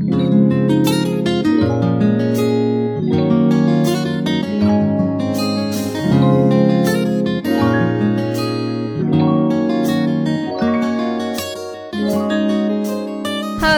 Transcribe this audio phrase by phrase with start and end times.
[0.00, 0.06] Hello，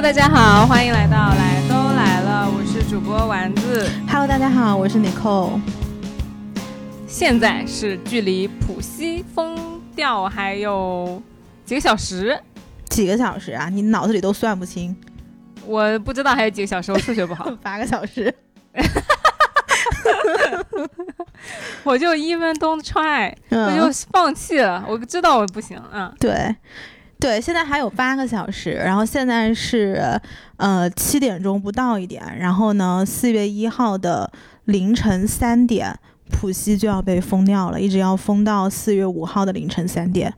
[0.03, 3.89] 大家好，欢迎来到来都来了，我是主播丸子。
[4.07, 5.59] Hello，大家好，我是 Nicole。
[7.07, 9.57] 现在是距离浦西封
[9.97, 11.23] 掉还有
[11.65, 12.39] 几个小时，
[12.91, 13.71] 几个小时啊？
[13.71, 14.95] 你脑子里都算不清。
[15.71, 18.35] 我不知道还有几个小时，我数学不好， 八个小时。
[21.83, 24.85] 我就 even don't try，、嗯我就放弃了。
[24.89, 26.55] 我知道我不行，啊，对，
[27.19, 30.21] 对，现在还有八个小时，然后现在是
[30.57, 34.31] 呃七点钟不到一点，然后呢，四月一号的
[34.65, 35.99] 凌晨三点，
[36.31, 40.33] 浦西就要被封掉了，一直要封到四月五号的凌晨三点。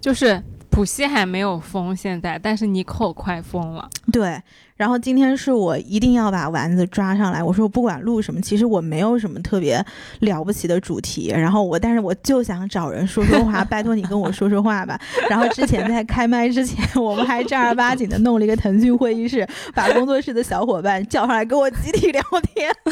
[0.00, 3.88] 就是浦西还没有封现在，但是尼寇快封了。
[4.10, 4.40] 对，
[4.74, 7.42] 然后今天是我一定要把丸子抓上来。
[7.42, 9.84] 我说我不管录什么，其实我没有什么特别
[10.20, 14.98] 了不起的主题，然后我但是我就想找人说说话， 拜托你跟我说说话吧。
[15.28, 22.22] 然后之前在开麦之前，我们还正儿八经的弄了一个腾讯会议室，把工作室的小伙伴叫上来跟我集体聊
[22.54, 22.74] 天。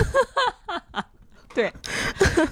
[1.53, 1.73] 对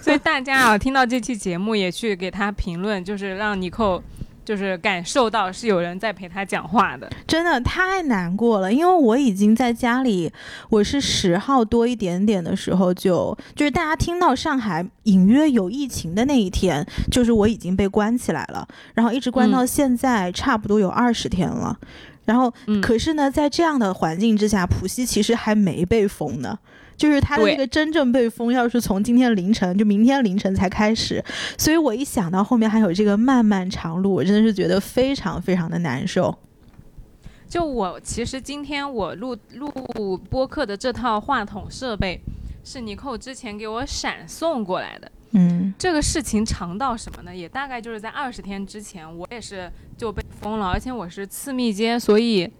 [0.02, 4.02] 所以大家啊，听到这期节目也去给他评论，就是让尼寇
[4.48, 7.06] 就是感受到是有人在陪他讲话的。
[7.26, 10.32] 真的太难过了，因为我已经在家里，
[10.70, 21.78] 我是十号多一点点的时候就，就是大家听到上海隐约有疫情的那一天，就是我已经被关起来了，然后一直关到现在，差不多有二十天了。
[22.24, 26.58] 然后，嗯，可是呢，在这样的环境之下，浦西其实还没被封呢。
[26.98, 31.24] 就是它的对这个真正被封，要是从今天凌晨，就明天凌晨才开始，
[31.56, 36.36] 所以我一想到后面还有这个漫漫长路，我真的是觉得非常非常的难受。
[37.48, 42.20] 就我其实今天我录录播客的这套话筒设备
[42.62, 45.10] 是尼寇之前给我闪送过来的。
[45.30, 47.34] 嗯这个事情长到什么呢？
[47.34, 52.50] 也大概就是在二十天之前，我也是就被封了，而且我是次密接，所以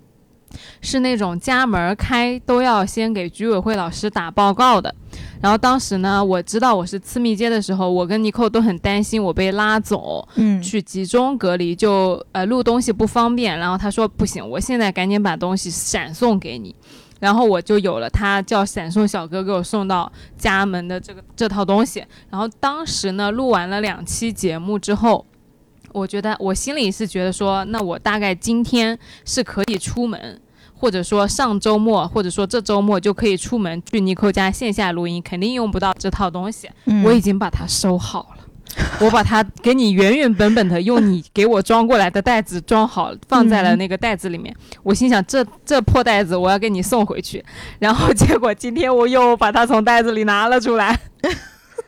[0.81, 4.95] 是那种家门开都要先给居委会老师打报告的。
[5.41, 13.59] 然后当时呢，我知道我是次密接的时候，我跟尼寇都很担心我被拉走，嗯去集中隔离，就呃录东西不方便。
[13.59, 16.75] 然后他说不行，我现在赶紧把东西闪送给你。
[17.21, 22.05] 然后我就有了他叫闪送小哥给我送到家门的这个这套东西。
[22.31, 25.27] 然后当时呢，录完了两期节目之后，
[25.93, 30.41] 我觉得我心里是觉得说，那我大概今天是可以出门。
[30.81, 36.71] 或者说上周末，或者说这周末就可以出门去尼寇家线下录音，肯定用不到这套东西。
[36.85, 38.45] 嗯我已经把它收好了，
[39.05, 44.55] 我把它给你原原本本的用你给我装过来的袋子装好，放在了那个袋子里面。
[44.85, 47.45] 我心想，这这破袋子我要给你送回去。
[47.81, 50.97] 然后结果今天我又把它从袋子里拿了出来。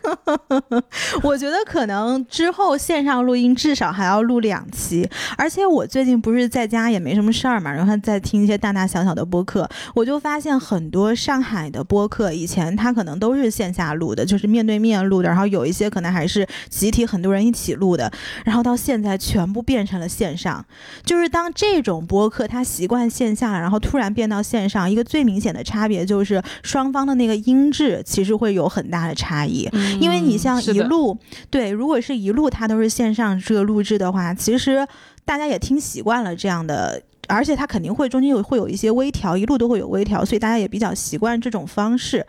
[1.22, 18.10] 我觉得可能之后线上录音至少还要录两期，而且我最近不是在家也没什么事儿嘛，然后在听一些大大小小的播客，我就发现很多上海的播客以前它可能都是线下录的，就是面对面录的，然后有一些可能还是集体很多人一起录的，
[18.44, 20.64] 然后到现在全部变成了线上。
[21.04, 29.68] 就是当这种播客它习惯线下，然后突然变到线上，一个最明显的差别就是双方的那个音质其实会有很大的差异。
[29.98, 31.16] 因为你像一路，
[31.50, 34.86] 对，如果是一路它都是线上这个录制的话，其实
[35.24, 37.02] 大家也听习惯了这样的。
[37.28, 42.26] 而且它肯定会中间有会有一些微调，一路都会有微调，所以大家也比较习惯这种方式。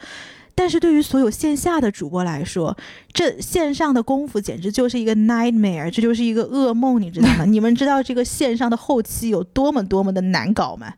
[0.53, 2.77] 但是对于所有线下的主播来说，
[3.11, 7.45] 这线上的功夫简直就是一个 nightmare，这就是一个噩梦，你知道吗？
[7.49, 10.93] 你们知道这个线上的后期有多么多么的难搞吗？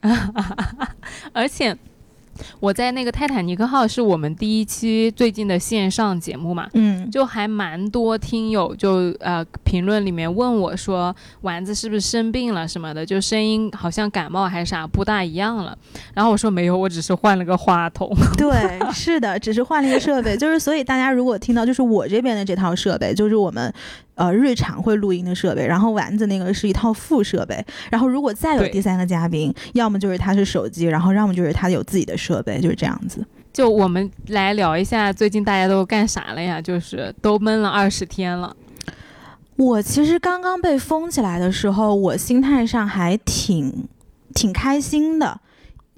[1.34, 1.76] 而且
[2.60, 15.76] 我在那个泰坦尼克号是我们第一期最近的线上节目嘛，嗯，就还蛮多听友就呃评论里面问我说丸子是不是生病了什么的，就声音好像感冒还是啥不大一样了。
[16.14, 18.10] 然后我说没有，我只是换了个话筒。
[18.36, 23.72] 对， 是的，只是换了一个设备，就是所以大家如果听到就是我这边的这套设备，就是我们
[24.14, 33.24] 呃日常会录音的设备，然后丸子那个是一套副设备，然后如果再有第三个嘉宾，要么就是他是手机，然后要么就是他有自己的设备，就是这样子。
[33.52, 36.60] 就我们来聊一下最近大家都干啥了呀？
[36.60, 38.56] 就是都闷了二十天了。
[39.56, 43.86] 我其实刚刚被封起来的时候，我心态上还挺
[44.34, 45.40] 挺开心的。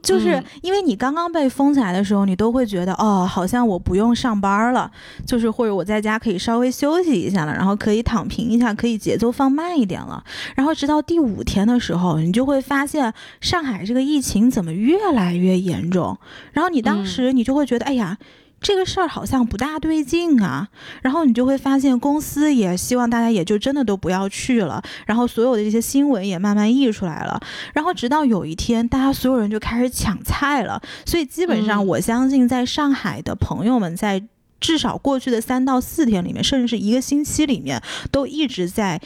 [0.05, 4.91] 就是嗯因为你刚刚被封起来的时候，你都会觉得哦，好像我不用上班了，
[5.27, 10.23] 就是或者我在家可以稍微休息一下了，然后可以躺平一下，可以节奏放慢一点了。
[10.55, 16.17] 然后直到第五天的时候，你就会发现上海这个疫情怎么越来越严重，
[16.53, 18.19] 然后你当时你就会觉得，哎呀。
[18.65, 20.67] 这个事儿好像不大对劲啊，
[21.03, 27.39] 然后你就会发现公司也希望大家也就真的都不要去了，然后所有的这些新闻也慢慢溢出来了，
[27.75, 31.87] 然后直到有一天，大家所有人就开始抢菜了，所以基本上嗯。
[31.87, 34.27] 我相信在上海的朋友们在。
[34.61, 38.99] 至少过去的三到四天里面，甚至是一个星期里面，都一直在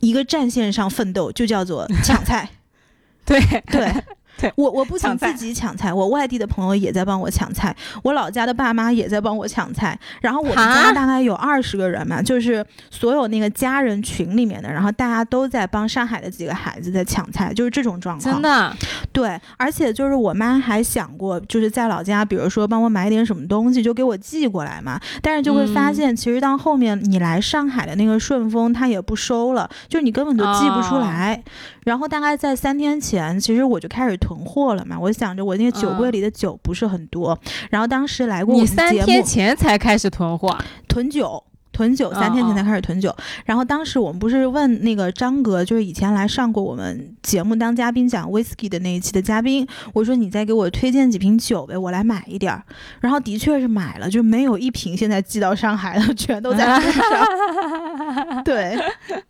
[0.00, 2.50] 一个战线上奋斗，就叫做抢菜。
[3.24, 3.40] 对。
[3.70, 3.90] 对，
[4.40, 9.98] 对我我不想自己抢菜，我外地的朋友也在帮我抢菜，我老家的爸妈也在帮我抢菜。
[10.20, 18.34] 然后我们家大概有二十个人嘛，就是所有那个家人群里面的，然后大家都在帮上海的几个孩子在抢菜，就是这种状况。
[18.34, 18.74] 真的，
[19.12, 25.00] 对，而且就是我妈还想过，就是在老家，比如说帮我买点什么东西，就给我寄过来嘛。
[25.20, 31.42] 但是就会发嗯现，其实到后面你来上海的那个顺丰，它也不收了，就是你根本就寄不出哦来。
[31.84, 34.98] 然后大概在三天前，其实我就开始囤货了嘛。
[34.98, 37.38] 我想着我那个酒柜嗯里的酒不是很多，
[37.70, 41.42] 然后当时来过我你们节目三天前才开始囤货啊，囤酒。
[41.72, 43.14] 囤酒三天前才哦开始囤酒，
[43.46, 52.62] 然后当时我们不是问那个张哥，就是以前来上过我们节目当嘉宾讲 whisky 的那一期的嘉宾，我说你再给我推荐几瓶酒呗，我来买一点儿。
[53.00, 58.44] 然后的确是买了，就没有一瓶现在寄到上海了， 全都在路上。
[58.44, 58.76] 对，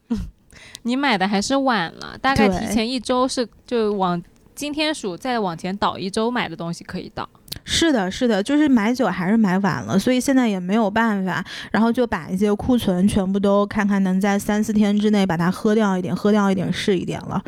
[0.82, 4.20] 你买的还是晚了，大概提前一周是就往
[4.60, 7.26] 今天数再往前倒一周买的东西可以倒。
[7.64, 17.42] 是的，是的，就是买酒还是买晚了，所以现在也没有办法，然后就把一些库存全部都看看能在三四天之内把它喝掉一点，喝掉一点是一点了。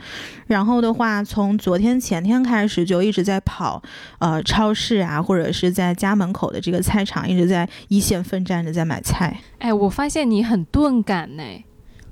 [0.46, 3.82] 然后的话，从昨天前天开始就一直在跑，
[4.18, 9.38] 呃，超市啊，或者是在家门口的这个菜场，一直在一线奋战着在买菜。
[9.58, 11.42] 哎，我发现你很钝感呢，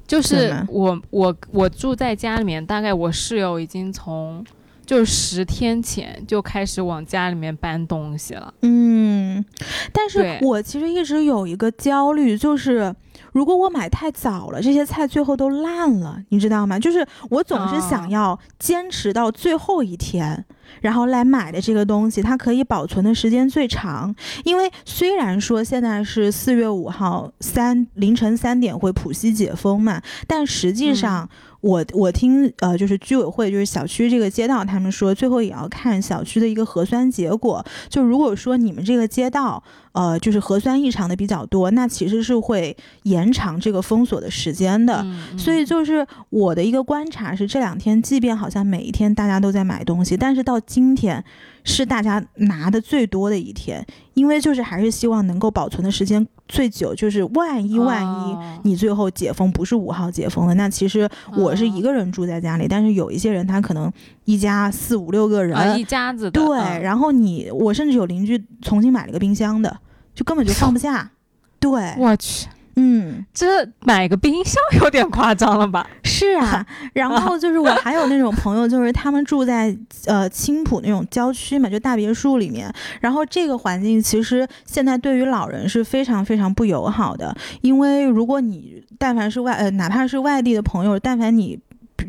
[0.06, 4.44] 就是我我我住在家里面，大概我室友已经从
[4.91, 8.53] 就是十天前就开始往家里面搬东西了。
[8.63, 9.45] 嗯，
[9.93, 12.93] 但是我其实一直有一个焦虑，就是
[13.33, 16.77] 如果我买太早了，这些菜最后都烂了，你知道吗？
[16.77, 20.45] 就是我总是想哦要坚持到最后一天。
[20.81, 24.15] 然后来买的这个东西，它可以保存的时间最长。
[24.45, 31.29] 因为虽然说现在是四月五号三凌晨三点会浦西解封嘛，但实际上
[31.61, 37.65] 我我听呃就是居委会就是小区这个街道他们说，最后也要看小区的一个核酸结果。
[37.89, 39.62] 就如果说你们这个街道，
[39.93, 45.05] 呃，就是核酸异常的比较多，那其实是会延长这个封锁的时间的。
[45.37, 51.23] 所以就是我的一个观察是，这两天即便好像每一天大家都在买东西，但是到今天
[51.71, 53.85] 是大家拿的最多的一天，
[54.15, 58.07] 因为就是还是希望能够保存的时间最久，就是万一万一。
[58.07, 58.61] 哦。
[58.65, 63.91] 你最后解封不是五号解封的，那其实我是一个人住在家里，但是有一些人他可能
[64.25, 66.83] 一家四五六个人，啊一家子的对，嗯。
[66.83, 69.79] 然后你我甚至有邻居重新买了个冰箱的，
[70.15, 71.11] 就根本就放不下。
[71.59, 75.87] 对，我去，嗯，这买个冰箱有点夸张了吧？
[76.05, 76.65] 是啊。
[76.95, 79.77] 然后就是我还有那种朋友，就是他们住在
[80.07, 82.73] 呃青浦那种郊区嘛，就大别墅里面。
[83.01, 91.59] 然后这个环境其实现在对于老人是非常非常不友好的，因为如果你但凡是外呃哪怕是外地的朋友，但凡你。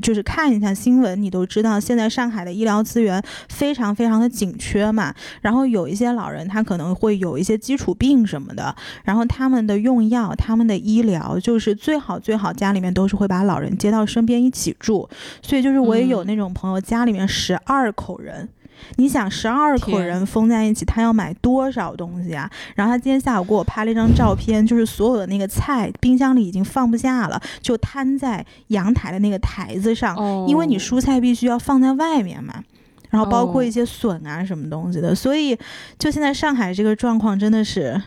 [0.01, 5.13] 就是看一下新闻，你都知道现在上海的医疗资源非常非常的紧缺嘛。
[5.41, 15.09] 然后有一些老人他可能会有一些基础病什么的，然后他们的用药、他们的医疗，就是最好最好家里面都是会把老人接到身边一起住。
[15.41, 18.49] 所以就是我也有嗯那种朋友，家里面十二口人。
[18.95, 22.49] 你想十二口人封在一起，他要买多少东西啊？
[22.75, 32.63] 然后他今天下午给我拍了一张照片，就是所有的那个菜冰箱里已经放不下了，就摊在阳台的那个台子上，哦，因为你蔬菜必须要放在外面嘛，
[33.09, 33.63] 然后包括哦。
[33.63, 35.57] 一些笋啊什么东西的，所以
[35.97, 38.01] 就现在上海这个状况真的是，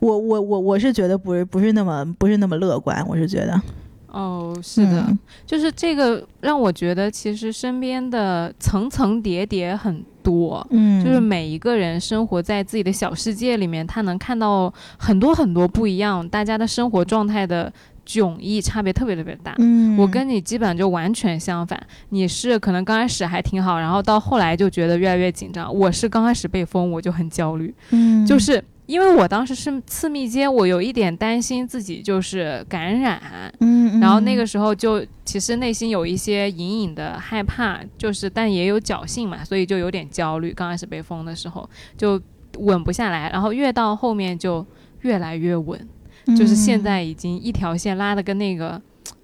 [0.00, 3.60] 我我我我是觉得不是不是那么不是那么乐观，我是觉得
[4.12, 10.64] 哦，是的，嗯就是这个让我觉得，其实身边的层层叠叠很多。
[10.70, 17.72] 嗯，就是每一个人生活在自己的小世界里面，他能看到很多很多不一样，大家的生活状态的
[18.06, 19.54] 迥异差别特别特别大。
[19.58, 25.74] 嗯，我跟你基本上就完全相反，你是可能刚开始还挺好，然后到后来就觉得越来越紧张。
[25.74, 40.52] 我是刚开始被封我就很焦虑，嗯就是因为我当时是次密接，我有一点担心自己就是感染，嗯然后那个时候就其实内心有一些隐隐的害怕，就是但也有侥幸嘛，所以就有点焦虑。
[40.52, 42.20] 刚开始被封的时候就
[42.58, 44.66] 稳不下来，然后越到后面就
[45.00, 45.88] 越来越稳，
[46.36, 48.80] 就是现在已经一条线拉的跟那个。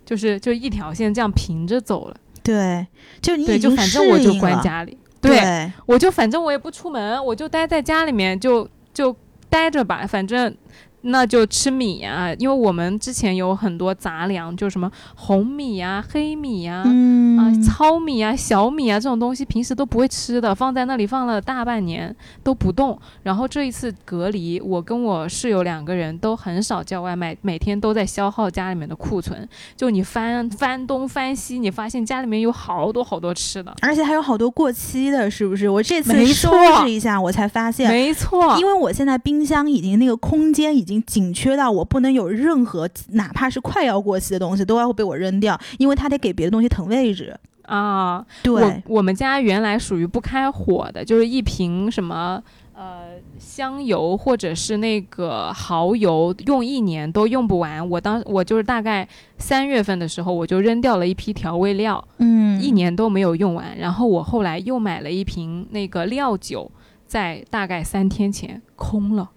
[0.09, 2.87] 就是就一条线这样平着走了，对，
[3.21, 9.15] 就你对，就反正我就关家里，对，我就反正我也不出门，我就待在家里面就就
[9.49, 10.57] 待着吧，反正
[11.03, 16.83] 那就吃米啊，因为我们之前有很多杂粮，就什么红米啊、黑米啊。
[16.87, 22.99] 嗯啊，糙米啊、小米啊这种东西平时都不会吃的，放在那里放了大半年都不动。
[23.23, 29.49] 然后这一次隔离，我跟我室友两个人都很少叫外卖，每天都在消耗家里面的库存。
[29.77, 33.73] 就你翻翻东翻西，你发现家里面有好多好多吃的。
[33.83, 35.69] 而且还有好多过期的，是不是？
[35.69, 36.51] 我这次收
[36.81, 47.39] 拾一下，我才发现，没错，因为我现在冰箱已经那个空间已经紧缺到我不能有任何哪怕是快要过期的东西都要被我扔掉，因为它得给别的东西腾位置。
[47.63, 52.43] 啊，对我，我们家原来属于不开火的，就是一瓶什么
[52.73, 57.87] 呃香油或者是那个蚝油，用一年都用不完。
[57.91, 63.77] 我当我就是大概三月份的时候，我就扔掉了一批调味料，嗯，一年都没有用完。
[63.77, 66.71] 然后我后来又买了一瓶那个料酒，
[67.07, 69.29] 在大概三天前空了，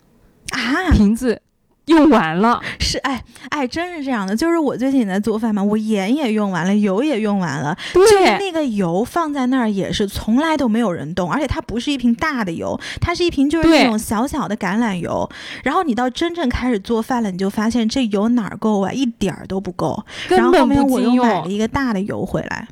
[0.52, 1.42] 啊，瓶子
[1.86, 2.62] 用完了。
[2.80, 4.36] 是哎哎，真是这样的。
[4.36, 15.28] 就是我最近在做饭嘛，我盐也用完了，油也用完了，就是对，那个油放在那儿也是从来都没有人动，而且它不是一瓶大的油，它是一瓶就是那种小小的橄榄油。
[15.64, 20.04] 然后你到真正开始做饭了，你就发现这油哪儿够啊，一点儿都不够。
[20.30, 21.48] 然后后面我又买了。
[21.48, 22.68] 一个大的油回来。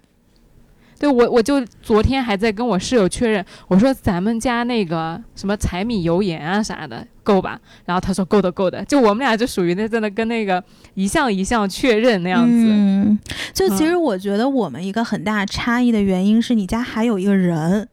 [0.99, 7.59] 对我，我就昨天还在跟我室友确认，我说咱们家那个什么柴米油盐啊啥的够吧？
[7.85, 10.61] 然后他说够的够的，就我们俩就属于那真的跟那个
[10.95, 12.51] 一项一项确认那样子。
[12.53, 13.17] 嗯，
[13.53, 17.87] 就其嗯实我觉得我们一个很大差异的原因是你家还有一个人，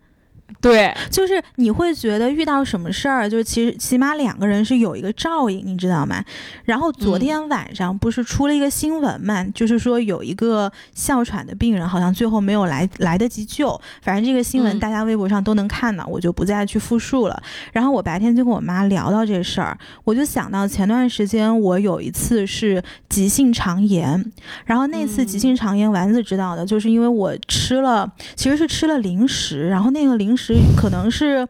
[0.61, 6.25] 对，就是你会觉得遇到什么事儿，就是其实起码两个人是有一个照应，你知道吗？
[6.65, 7.21] 然后昨嗯。
[7.26, 14.79] 天晚上不是出了一个新闻嘛，就是说有一个哮喘的病人好像最后没有来来得及救，反正这个新闻嗯。
[14.79, 17.43] 大家微博上都能看到，我就不再去复述了。
[17.73, 24.25] 然后我白天就跟我妈聊到这事儿，我就想到前段时间我有一次是急性肠炎，
[24.65, 25.41] 然后那次急嗯。
[25.41, 31.49] 性肠炎丸子知道的，就是因为我吃了，其实是吃了零食，然后那个零食可能是。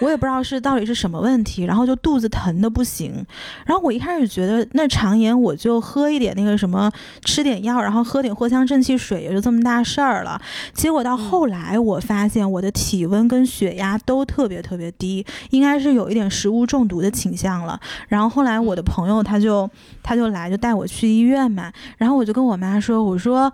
[0.00, 3.24] 我也不知道是到底是什么问题，然后就肚子疼的不行。
[3.64, 6.90] 然后我一开始觉得那肠炎我就喝一点那个什么，
[7.24, 10.38] 吃点药，然后喝点藿香正气水，也就这么大事儿了。
[10.72, 17.80] 结果到后来我发现我的体温跟血压都特别特别低，应该是有一点食物中毒的倾向了。
[18.08, 19.70] 然后后来我的朋友他就
[20.02, 23.50] 他就来就带我去医院嘛，然后我就跟我妈说，我说。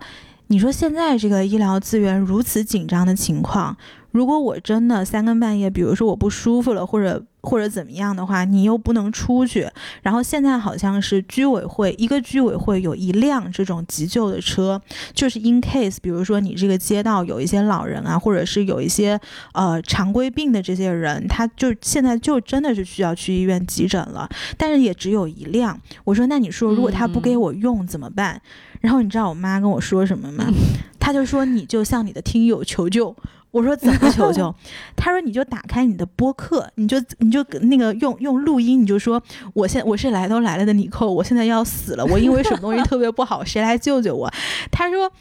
[0.47, 3.73] 你说现在这个医疗资源如此紧张的情况，
[4.11, 9.67] 如果我真的三更半夜，比如说我不舒服了，或者或者怎么样的话，你又不能出去，
[10.03, 14.79] 然后现在好像是居委会一个居委会有一辆这种急救的车，
[15.13, 19.19] 就是 in case，比如说你这个街道有一些老人啊，或者是有一些
[19.53, 25.79] 呃常规病的这些人，他就现在就真的是需要去医院急诊了，但是也只有一辆。
[26.03, 28.39] 我说那你说如果他不给我用怎么办？
[28.81, 30.45] 然后你知道我妈跟我说什么吗？
[30.99, 33.15] 她就说你就向你的听友求救。
[33.51, 34.53] 我说怎么求救？
[34.97, 39.21] 他说你就打开你的播客，你就你就那个用用录音，你就说
[39.53, 44.31] 我现我是来都来了的尼寇，我现在要死了，我因为什么东西特别不好，谁来救救我？
[44.71, 45.11] 他说。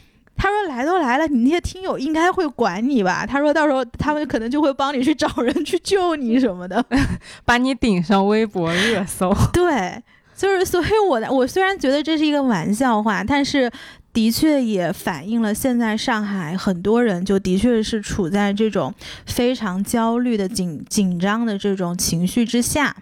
[0.43, 3.27] 他说来都来了，你那些听友应该会管你吧？
[3.27, 6.83] 他说到时候他们可能就会帮你去找人去救你什么的。
[7.45, 9.31] 把你顶上微博热搜。
[9.53, 10.03] 对，
[10.35, 13.71] 就是所以我的我虽然觉得这是一个玩笑话，但是
[14.13, 18.93] 的确也反映了现在上海很多人就的确是处在这种
[19.27, 22.97] 非常焦虑的紧紧张的这种情绪之下。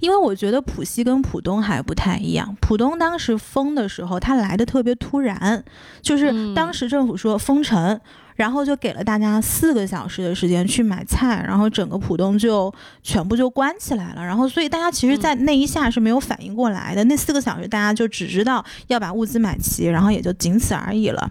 [0.00, 5.62] 因为我觉得浦西跟浦东还不太一样，浦东当时封的时候，它来的特别突然，
[6.00, 8.00] 就是嗯当时政府说封城。
[8.38, 14.24] 然后就给了大家四个小时的时间去买菜，然后整个浦东就全部就关起来了。
[14.24, 17.02] 然后所以大家其实，在那一下是没有反应过来的。
[17.04, 21.28] 那四个小时，大家就只知道要把物资买齐，然后也就仅此而已了。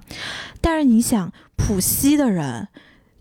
[0.59, 2.67] 但是你想，浦西的人。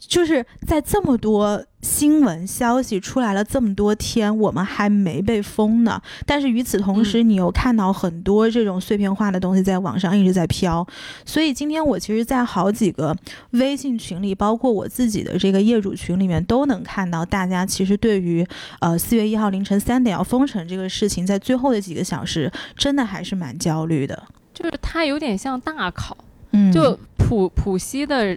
[0.09, 6.03] 就是在这么多新闻消息出来了这么多天，我们还没被封呢。
[6.27, 10.85] 但是与此同时，你又看到很多这种碎片化的东西在网上一直在飘。
[11.25, 13.17] 所以今天我其实，在好几个
[13.53, 18.45] 微信群里，包括我自己的这个业主群里面，都能看到大家其实对于
[18.81, 24.21] 呃四月一号凌晨三点要封城这个事情，在最后的几个小时，真的还是蛮焦虑的。
[24.53, 26.17] 就是它有点像大考，
[26.51, 28.37] 嗯，就浦浦西的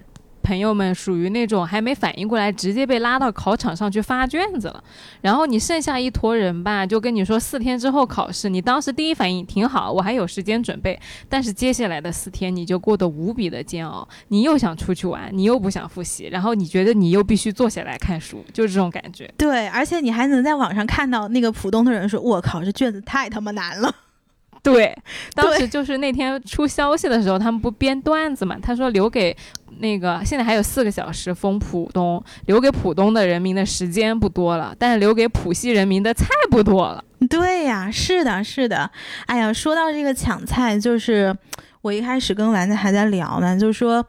[0.50, 4.84] 朋友们属于那种还没反应过来，直接被拉到考场上去发卷子了。
[5.22, 8.50] 然后你剩下一坨人吧，就跟你说四天之后考试。
[8.50, 11.00] 你当时第一反应挺好，我还有时间准备。
[11.30, 19.32] 但是接下来的四天你就过得无比的煎熬，你又想出去玩，你又不想复习，然后你觉得你又必须坐下来看书，就是这种感觉。
[19.38, 23.94] 对，而且你还能在网上看到那个浦东的人说：“我靠，这卷子太他妈难了。”
[24.62, 24.96] 对，
[25.34, 28.58] 当时就是那天出消息的时候，他们不编段子嘛？
[28.62, 29.36] 他说留给
[29.80, 37.04] 那个现在还有四个小时封浦东，留给浦东的人民的时间不多了，但是留给浦西人民的菜不多了。
[37.30, 38.90] 对呀，是的，是的。
[39.26, 41.36] 哎呀，说到这个抢菜，就是
[41.82, 44.06] 我一开始跟丸子还在聊呢，就是说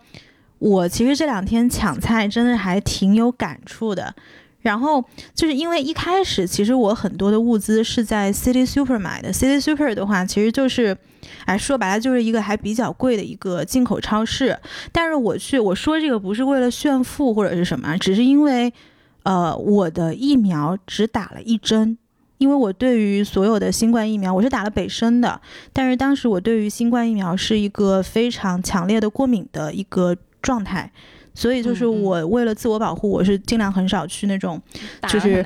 [0.58, 4.14] 我其实这两天抢菜真的还挺有感触的。
[4.62, 9.32] 然后就是因为一开始，其实我很多的物资是在 City Super 买的。
[9.32, 10.96] City Super 的话，其实就是，
[11.46, 14.58] 哎，说白了就是一个还比较贵的一个进口超市。
[14.92, 18.72] 但是我去，我说这个不是为了炫富或者是什么，只是因为，
[19.22, 21.96] 呃，我的疫苗只打了一针，
[22.36, 25.40] 因为我对于所有的新冠疫苗，我是打了北生的，
[25.72, 30.92] 但是当时我对于新冠疫苗是一个非常强烈的过敏的一个状态。
[31.34, 34.60] 所以就是我为了自我保护，我是尽量很少去那种，
[35.08, 35.44] 就是。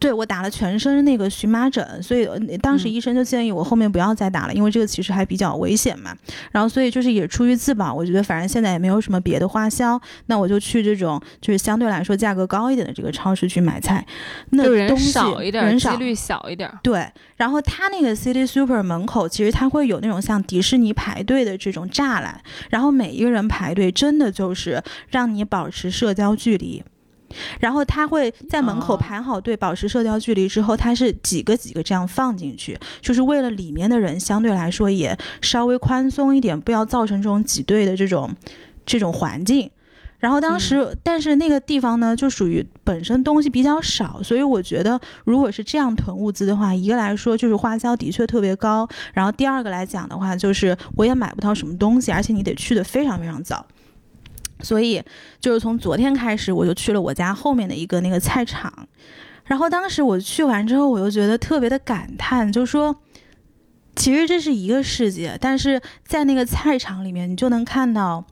[0.00, 2.26] 对我打了全身那个荨麻疹，所以
[2.58, 6.16] 当时医生就建议我后面不要再打了，因为这个其实还比较危险嘛。
[6.50, 14.04] 然后所以就是也出于自保，我觉得反正现在也没有什么别的花销，那我就去这种就是相对来说价格高一点的这个超市去买菜。
[14.50, 16.70] 那人少一点，人少，几率小一点。
[16.82, 22.40] 对，然后他那个 City Super 门口其实他会有那种像迪士尼排队的这种栅栏，
[22.70, 26.82] 然后每一个人排队真的就是让你保持社交距离。
[27.58, 38.34] 然后他会在门口排好队，保持社交距离之后，他是几个几个这样放进去，就是为了里面的人相对来说也稍微宽松一点，不要造成这种挤兑的这种
[38.84, 39.70] 这种环境。
[40.18, 53.64] 然后当时，但是那个地方呢，就属于本身东西比较少，所以我觉得如果是这样囤物资的话，一个来说就是花销的确特别高，然后第二个来讲的话，就是我也买不到什么东西，而且你得去的非常非常早。
[54.62, 55.02] 所以，
[55.40, 58.72] 就是从昨天开始，我就去了我家后面的一个那个菜场，
[59.44, 62.94] 然后当时我去完之后，我又觉得特别的感叹，就说，
[63.96, 68.24] 其实这是一个世界，但是在那个菜场里面，你就能看到。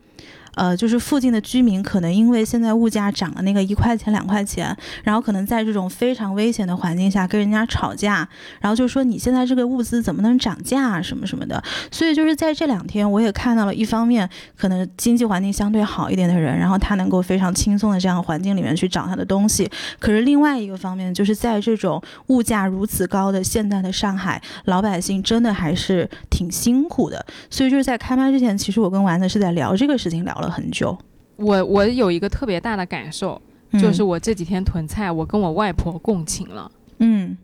[0.59, 8.29] 呃，就是附近的居民可能因为现在物价涨了那个一块钱两块钱，然后可能在这种非常危险的环境下跟人家吵架，
[8.61, 11.63] 然后就说你现在这个物资怎么能涨价啊什么什么的。
[11.93, 19.71] 所以就是在这两天，我也看到了一方面可能经济环境相对好一点的人，然后他能够非常轻松的这样环境里面去找他的东西。
[20.01, 27.25] 可是另外一个方面，就是在这种物价如此高的现在的上海，老百姓真的还是挺辛苦的。
[27.49, 30.48] 所以就是在开麦之前，其实我跟丸子是在聊这个事情，聊了。
[30.51, 30.97] 很久，
[31.37, 33.41] 我我有一个特别大的感受，
[33.81, 36.71] 就是我这几天囤菜，我跟我外婆共情了。
[36.99, 37.37] 嗯，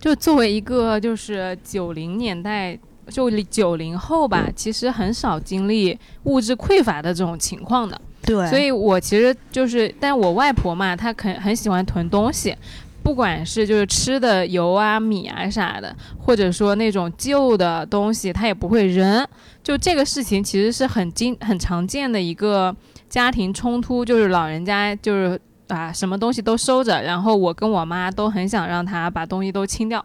[0.00, 8.00] 就作为一个就是九零年代，就九零后吧，其实很少经历物质匮乏的这种情况的。
[8.22, 12.56] 对，所以我其实就是，但我外婆嘛，她肯很喜欢囤东西。
[13.02, 19.22] 不管是就是吃的油啊米啊啥的，或者说那种旧的东西，她也不会扔。
[19.64, 22.76] 就这个事情其实是很经很常见的一个
[23.08, 30.04] 家庭冲突，就是老人家就是啊什么东西都收着，然后我跟我妈都很想让他把东西都清掉。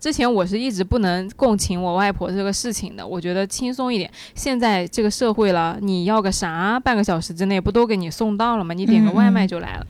[0.00, 4.10] 之前我是一直不能共情我外婆这个事情的，我觉得轻松一点。
[4.34, 8.74] 现在这个社会了，你要个啥，半个小时之内不都给你送到了吗？
[8.74, 9.86] 你点个外卖就来了。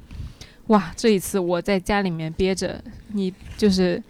[0.69, 4.03] 哇，这一次我在家里面憋着，你就是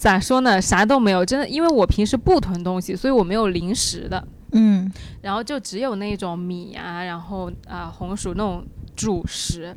[0.00, 0.58] 咋说呢？
[0.58, 4.26] 啥都没有，真的，因为我平时不囤东西，所以我没有零食的。
[4.52, 8.64] 嗯，然后就只有那种米啊，然后啊红薯那种
[8.96, 9.76] 主食，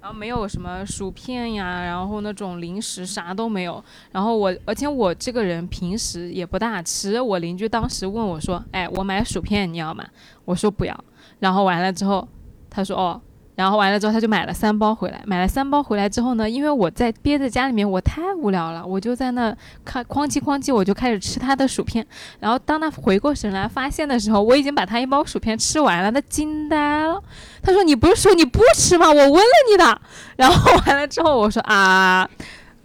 [0.00, 3.82] 然后没有什么薯片呀，然后那种零食啥都没有。
[4.12, 7.20] 然后我，而且我这个人平时也不大吃。
[7.20, 10.04] 我邻居当时问我说：“哎，我买薯片你要吗？”
[10.46, 11.04] 我说不要。
[11.40, 12.28] 然后完了之后，
[12.70, 13.20] 他说：“哦。”
[13.54, 15.22] 然后完了之后，他就买了三包回来。
[15.26, 22.04] 买了三包回来之后呢，因为我在憋在家里面，我太无聊了，我就在那看哐叽哐叽，我就开始吃他的薯片。
[22.40, 27.22] 然后当他回过神来发现的时候，我已经把他一包薯片吃完了，他惊呆了。
[27.62, 29.06] 他说：“你不是说你不吃吗？
[29.06, 29.40] 我问了
[29.70, 30.00] 你的。”
[30.36, 32.28] 然后完了之后，我说：“啊，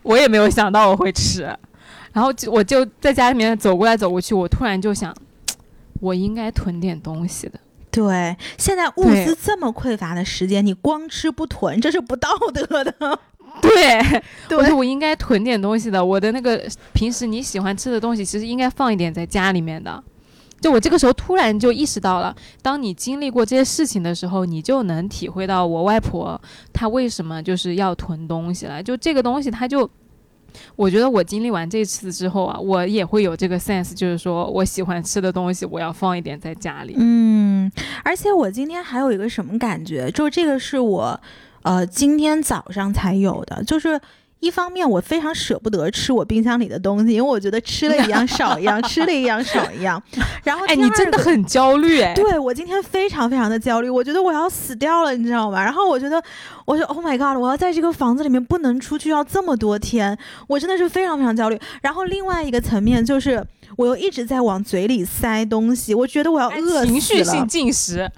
[0.03, 1.41] 我也没有想到我会吃。”
[2.13, 5.15] 然后就我就在家里面走过来走过去，我突然就想，
[5.99, 7.59] 我应该囤点东西的。
[7.91, 12.93] 对，现在物资这么匮乏的时间，你光吃不囤，这是不道德的。
[13.61, 16.03] 对，对我说我应该囤点东西的。
[16.03, 20.01] 我的那个平时你喜欢吃的东西，其实应该放一点在家里面的。
[20.61, 26.39] 就我这个时候突然就意识到了，当你经历过这些事情的时候，你就能体会到我外婆
[26.71, 28.83] 她为什么就是要囤东西了。
[28.83, 29.89] 就这个东西，它就。
[30.75, 36.95] 我觉得我经历完这次之后啊，我也会有这个 sense，就是说我喜欢吃的东西，我要放一点在家里。
[36.97, 37.71] 嗯，
[38.03, 41.19] 而且我今天还有一个什么感觉，就这个是我，
[41.63, 43.99] 呃，今天早上才有的，就是。
[44.39, 50.01] 一方面，我非常舍不得吃我冰箱里的东西，因为我觉得吃了一样 少一样，吃了一样少一样。
[50.43, 52.13] 然后，哎，你真的很焦虑哎。
[52.13, 55.61] 对我今天非常非常的焦虑，我觉得我要死掉了，你知道吗？
[55.63, 56.21] 然后我觉得，
[56.65, 61.59] 我说 Oh my God，我要在这个房子里面不能出去，要这么多天，我真的是非常非常焦虑。
[61.81, 66.85] 然后另外一个层面就是，我又一直在往嘴里塞东西，我觉得我要饿死了。
[66.85, 68.09] 情绪性进食。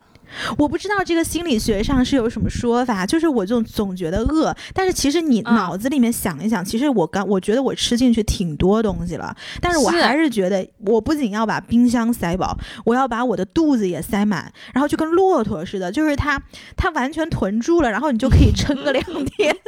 [0.58, 16.42] 我不知道这个心理学上是有什么说法，就是我就总觉得饿，但是其实你脑子里面想一想，其实我刚我觉得我吃进去挺多东西了，但是我还是觉得我不仅要把冰箱塞饱，我要把我的肚子也塞满，然后就跟骆驼似的，就是它
[16.76, 19.56] 它完全囤住了，然后你就可以撑个两天。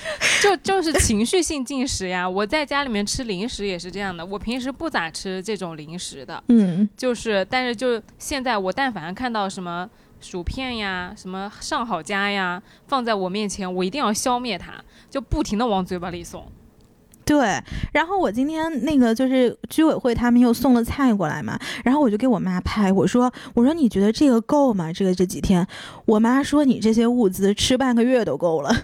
[0.42, 2.28] 就就是情绪性进食呀！
[2.28, 9.88] 我在家里面吃零食也是这样的，我平时不咋吃这种零食的，嗯，就是但是就现在我但凡看到什么
[10.20, 14.72] 薯片呀、什么上好佳呀放在我面前，我一定要消灭它，
[15.08, 16.46] 就不停的往嘴巴里送。
[17.30, 17.62] 对，
[17.92, 24.92] 然后我今天那个就是居委会他们又送了菜过来嘛，然后我就给我妈拍，我说我说你觉得这个够吗？
[24.92, 25.64] 这个这几天，
[26.06, 28.74] 我妈说你这些物资吃半个月都够了，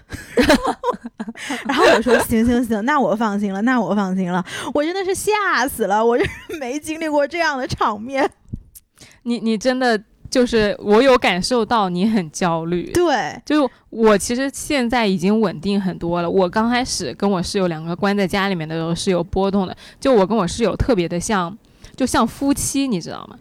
[1.67, 4.41] 然后我说行行行，那我放心了，那我放心了，
[4.73, 6.25] 我真的是吓死了，我是
[6.57, 8.31] 没经历过这样的场面，
[9.23, 10.01] 你你真的。
[10.29, 16.29] 就是我有感受到你很焦虑，对，就我其实现在已经稳定很多了。
[16.29, 21.57] 我刚开始跟我室友两个关在家里面的时候是有波动的，就我跟我室友特别的像，
[21.95, 23.37] 就像夫妻，你知道吗？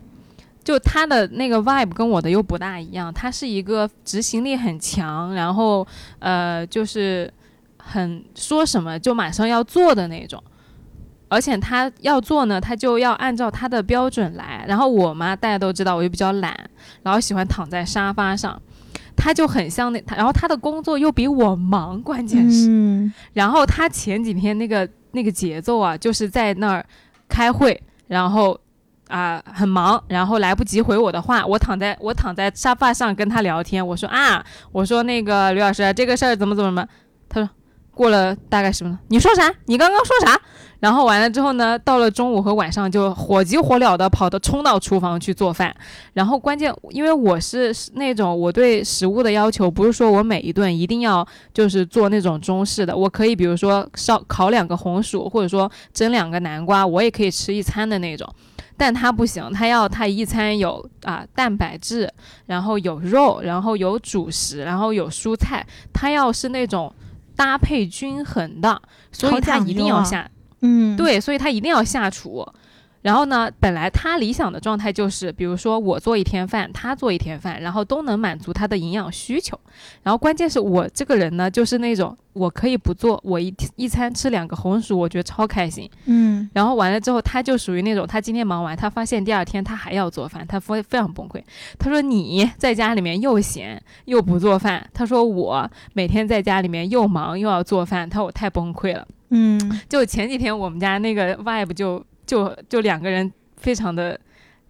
[0.63, 5.87] 就他的那个 vibe 跟我的又不大一样，他是一个执行力很强，然后
[6.19, 7.33] 呃，就是
[7.79, 10.43] 很说什么就马上要做的那种。
[11.29, 14.65] 而且他要做呢，他就要按照他的标准来。
[14.69, 16.55] 然后我嘛，大家都知道，我就比较懒，
[17.03, 18.61] 然后喜欢躺在沙发上。
[19.17, 23.11] 他就很像那，然后他的工作又比我忙，关键是。
[23.33, 26.85] 然后他前几天那个那个节奏啊，就是在那儿
[27.27, 28.61] 开会，然后
[29.09, 36.87] 啊很忙，然后来不及回我的话，我躺在我躺在沙发上跟他聊天，我说啊，我说那个刘老师这个事儿怎么怎么怎么，
[37.27, 37.49] 他说
[37.97, 38.99] 过了大概什么？
[39.09, 39.51] 你说啥？
[39.65, 40.39] 你刚刚说啥？
[40.81, 45.75] 然后完了之后呢，到了中午和晚上就火急火燎的跑到冲到厨房去做饭。
[46.13, 58.31] 然后关键，因为我是那种我对食物的要求不是说我每一顿一定要就是做那种中式的，我可以比如说烧烤两个红薯，或者说蒸两个南瓜，我也可以吃一餐的那种。
[58.77, 62.13] 但他不行，他要他一餐有啊蛋白质，
[62.45, 66.93] 然后有肉，然后有主食，然后有蔬菜，他要是那种
[67.37, 68.81] 搭配均衡的，
[69.13, 70.29] 所以他一定要下。
[70.63, 72.45] 嗯，对，所以他一定要下厨。
[73.07, 79.57] 然后呢，本来他理想的状态就是，比如说我做一天饭，他做一天饭，然后都能满足他的营养需求。
[80.03, 85.89] 然后关键是我这个人呢，就是那种我可以不做，我一一餐吃两个红薯，我觉得超开心。
[86.07, 86.51] 嗯。
[86.53, 91.41] 然后完了之后，他就属于那种，他今天忙完，他发现第二天他还要做饭，他非非常崩溃。
[91.79, 99.07] 他说你在家里面又闲又不做饭，他说我每天在家里面又忙又要做饭，他说我太崩溃了。
[99.29, 104.19] 嗯，就前几天我们家那个 vibe 就就就两个人非常的，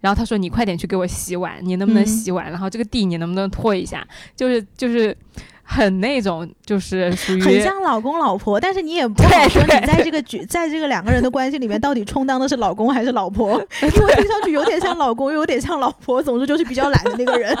[0.01, 2.49] 然后他说你快点去给我洗碗，你能不能洗碗？
[2.51, 4.07] 然后这个地你能不能拖一下？
[4.35, 5.15] 就是就是
[5.63, 13.53] 很那种就是属于很像老公老婆，但是你也不好说你在这个局在这个两个人的关系里面到底充当的是老公还是老婆？
[13.81, 17.57] 因为听上去有点像老公，又有点像老婆，总之就是比较懒的那个人。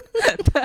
[0.54, 0.62] 对，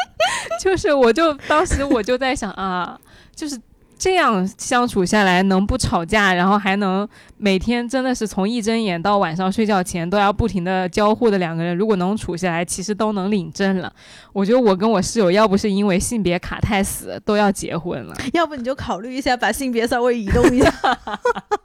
[0.62, 2.98] 就是我就当时我就在想啊，
[3.34, 3.60] 就是。
[4.00, 13.92] 这样相处下来，能不吵架，然后还能每天真的是从一睁眼到晚上睡觉前都要不停的交互的两个人，如果能处下来，其实都能领证了。
[14.32, 18.16] 我觉得我跟我室友要不是因为性别卡太死，都要结婚了。
[18.32, 20.72] 要不你就考虑一下把性别稍微移动一下。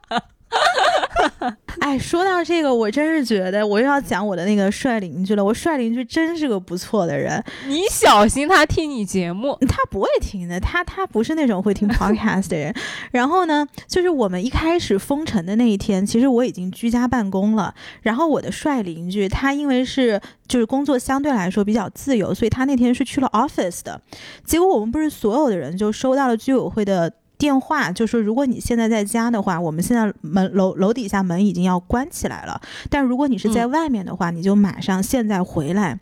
[1.81, 5.43] 哎，说到这个，我真是觉得我又要讲我的那个帅邻居了。
[5.43, 12.73] 我帅邻居真是个不错的人，你小心他听你节目，他不会听的，他他不是那种会听 podcast 的人。
[13.11, 17.73] 然后呢，就是我们一开始封城的那一天，其实我已经居家办公了。
[18.01, 23.99] 然后我的帅邻居他因为是就是工作相对来说比较自由，所以他那天是去了 office 的。
[24.45, 27.11] 结果我们不是所有的人就收到了居委会的。
[27.37, 32.59] 电话就说，如果你现在在家的话，我们现在门楼楼底下门已经要关起来了。
[32.89, 35.99] 但如果你是在外面的话，你就马上现在回来。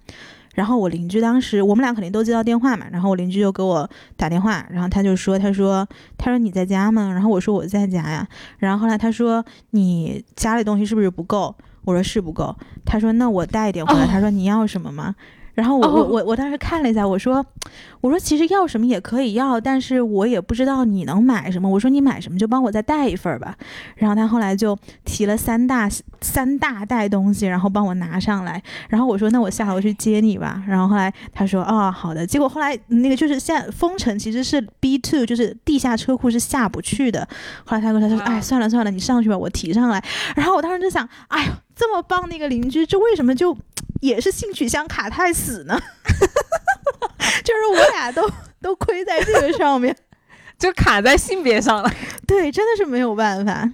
[0.53, 2.85] 然后我邻居当时，我们俩肯定都接到电话嘛。
[2.91, 7.11] 然后我邻居就给我打电话，然后他就说，他说，他说你在家吗？
[7.11, 8.27] 然后我说我在家呀。
[8.59, 11.55] 然后后来他说，你家里东西是不是不够？
[11.85, 12.55] 我说是不够。
[12.85, 14.05] 他说那我带一点回来。
[14.05, 15.15] 他说你要什么吗？
[15.53, 17.45] 然后我我我我当时看了一下，我说，
[18.01, 21.69] 我说其实要什么也可以要，但是我也不知道你能买什么。
[21.69, 23.55] 我说你买什么就帮我再带一份吧。
[23.95, 25.87] 然后他后来就提了三大
[26.21, 28.61] 三大袋东西，然后帮我拿上来。
[28.89, 30.63] 然后我说那我下楼去接你吧。
[30.67, 32.25] 然后后来他说哦好的。
[32.25, 37.27] 结果后来那个就是现在封城其实是 B two，就是地下车库是下不去的。
[37.63, 40.03] 后来他跟他说哎算了算了，你上去吧，我提上来。
[40.35, 43.55] 然后我当时就想，哎呦这么棒的一个邻居，这为什么就？
[44.03, 45.79] 也是性取向卡太死呢，
[47.41, 48.29] 就是我俩都
[48.61, 49.95] 都亏在这个上面，
[50.59, 51.89] 就卡在性别上了。
[52.27, 53.71] 对，真的是没有办法。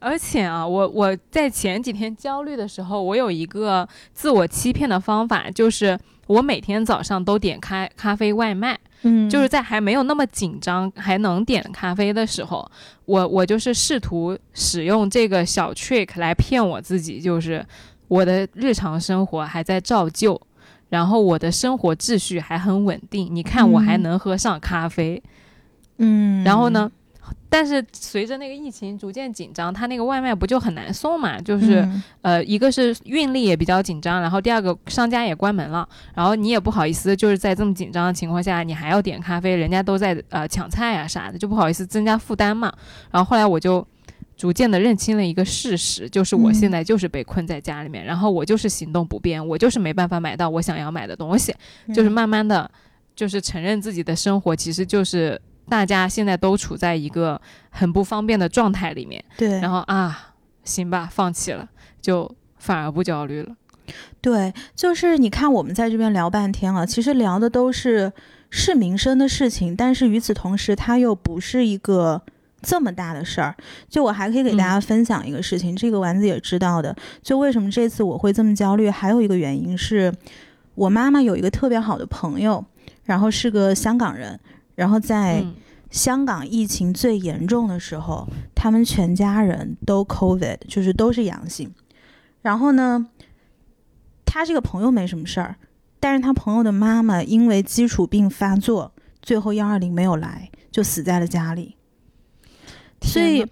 [0.00, 8.76] 而且啊，我我在前几天焦虑的时候，我有一个自我欺骗的方法，就是我每天早上都点开咖啡外卖。
[9.02, 12.68] 嗯，就是在还没有那么紧张，还能点咖啡的时候，
[13.04, 17.64] 我我就是试图使用这个小 trick 来骗我自己，就是。
[18.08, 20.40] 我的日常生活还在照旧，
[20.88, 23.28] 然后我的生活秩序还很稳定。
[23.30, 25.22] 你看，我还能喝上咖啡，
[25.98, 26.42] 嗯。
[26.42, 26.90] 然后呢？
[27.50, 31.38] 但是随着那个疫情逐渐紧张，他那个外卖不就很难送嘛？
[31.40, 31.86] 就是
[32.22, 42.72] 呃，一个是运力也比较紧张，然后第二个商家也关门了，然后你也不好意思，就是在这么紧张的情况下，你还要点咖啡，人家都在呃抢菜啊啥的，就不好意思增加负担嘛。
[43.10, 43.86] 然后后来我就。
[44.38, 51.52] 逐渐的认清了一个事实，就是我现在就是被困在家里面，然后我就是行动不便，我就是没办法买到我想要买的东西，
[51.92, 52.70] 就是慢慢的，
[53.16, 59.22] 就是承认自己的生活其实就是大家现在都处在一个很不方便的状态里面。
[59.36, 61.68] 对，然后啊，行吧，放弃了，
[62.00, 63.56] 就反而不焦虑了。
[64.20, 68.12] 对，就是你看我们在这边聊半天了，其实聊的都是
[68.50, 72.22] 是民生的事情，但是与此同时，它又不是一个。
[72.60, 73.54] 这么大的事儿，
[73.88, 76.94] 就我还可以给大家分享一个事情，这个丸子也知道的。
[77.22, 80.12] 就为什么这次我会这么焦虑，还有一个原因是，
[80.74, 82.64] 我妈妈有一个特别好的朋友，
[83.04, 84.38] 然后是个香港人，
[84.74, 85.44] 然后在
[85.90, 91.72] 香港疫情最严重的时候，他们全家人都 COVID，就是都是阳性。
[92.42, 93.06] 然后呢，
[94.26, 95.56] 他这个朋友没什么事儿，
[95.98, 98.92] 但是他朋友的妈妈因为基础病发作，
[99.22, 101.76] 最后幺二零没有来，就死在了家里。
[103.02, 103.44] 所以，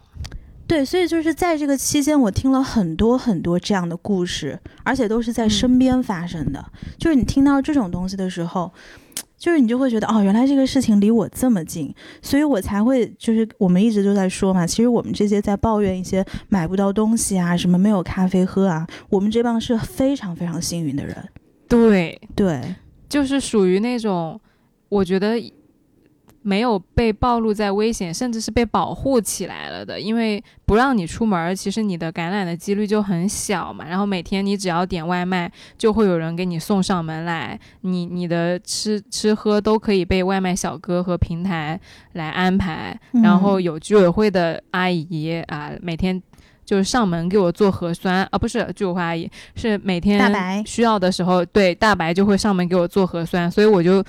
[0.66, 6.64] 对，所以就是在这个期间，我听了很多很多这样的故事，而且都是在身边发生的。
[6.98, 8.72] 就是你听到这种东西的时候，
[9.38, 21.16] 就是你就会觉得，哦，原来这个事情离我这么近，所以我才会就是我们一直都在说嘛，其实我们这些在抱怨一些买不到东西啊，什么没有咖啡喝啊，我们这帮是非常非常幸运的人。
[21.68, 22.74] 对对，
[23.08, 24.40] 就是属于那种，
[24.88, 25.40] 我觉得。
[26.48, 33.84] 没有被暴露在危险，甚至是被保护起来了的，因为不让你出门，其实你的感染的几率就很小嘛。
[33.84, 41.80] 然后每天你只要点外卖，就会有人给你送上门来，你你的吃吃喝都可以被外卖小哥和平台
[42.12, 42.96] 来安排。
[43.24, 46.22] 然后有居委会的阿姨啊，每天
[46.64, 54.04] 就是上门给我做核酸啊，不是居委会阿姨，是每天需要的时候，对大白就会上门给我做核酸，所以我就。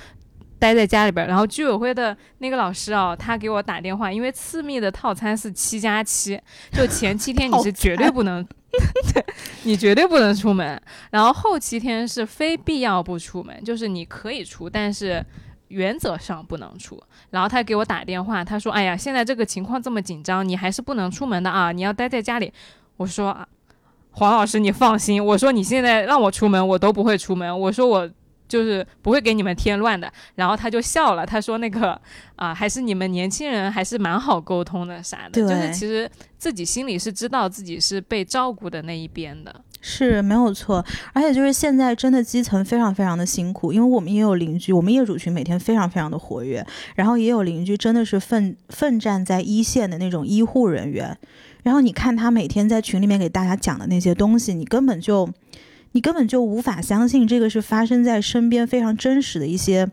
[0.60, 6.40] 待在家里边，然后居委会的那个老师啊，他给我打电话，因为次密的套餐是七加七，
[6.72, 8.44] 就前七天你是绝对不能，
[9.14, 9.26] 对，
[9.64, 15.24] 你绝对不能出门，然后后七天是非必要不出门，就是你可以出，但是
[15.68, 17.02] 原则上不能出。
[17.30, 22.52] 然后他给我打电话，他说：“哎呀，现在这个情况这么紧张，你还是不能出门的啊，你要待在家里。”
[22.98, 23.38] 我说
[24.12, 27.60] ：“黄老师，你放心，我说你现在让我出门，我都不会出门。
[27.60, 28.10] 我说我。”
[28.48, 30.12] 就是不会给你们添乱的。
[30.36, 32.00] 然后他就笑了，他说那个
[32.36, 39.64] 啊，还是你们年轻人还是蛮好沟通的啥的，就是其实自己心里是知道自己是被照顾的那一边的。
[39.80, 40.84] 是没有错，
[41.14, 51.16] 而且就是现在真的基层非常非常的辛苦，因为我们也有邻居，我们业主群每天非常非常的活跃，然后也有邻居真的是奋奋战在一线的那种医护人员，
[51.64, 55.30] 然后你看他每天在群里面给大家讲的那些东西，你根本就
[55.98, 59.90] 你根本就无法相信这个是发生在身边非常真实的一些。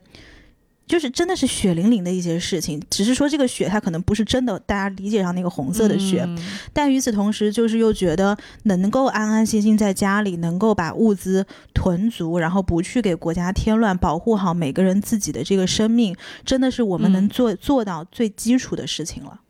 [0.87, 6.29] 就是真的是血淋淋的一些事情，只是说这个血它可能不是真的，大家理解上那个红色的血，
[6.75, 16.15] 但与此同时，就是又觉得能够安安心心在家里，能够把物资囤足，然后不去给国家添乱，保护好每个人自己的这个生命，
[16.45, 19.41] 真的是我们能做做到最基础的事情了。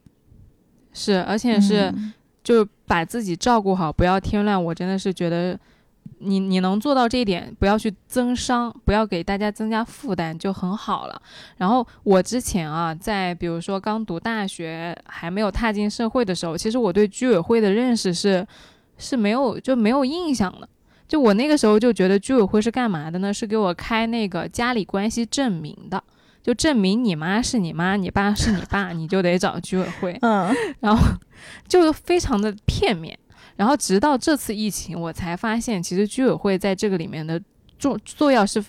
[0.93, 1.93] 是，而且是
[2.45, 4.65] 就把自己照顾好，不要添乱。
[4.67, 5.59] 我真的是觉得。
[6.25, 11.21] 你你能做到这一点，不要去增伤，不要给大家增加负担就很好了。
[11.59, 18.47] 然后我之前啊，在比如说刚读大学还没有踏进社会的时候，其实我对居委会的认识是
[18.99, 20.69] 是没有就没有印象的。
[21.07, 23.33] 就我那个时候就觉得居委会是干嘛的呢？
[23.33, 26.03] 是给我开那个家里关系证明的，
[26.43, 30.19] 就证明你妈是你妈，你爸是你爸，你就得找居委会。
[30.23, 31.07] 嗯，然后
[31.69, 33.17] 就非常的片面。
[33.57, 37.41] 然后直到这次疫情，我才发现，其实居委会在这个里面的
[37.79, 38.65] 重作要是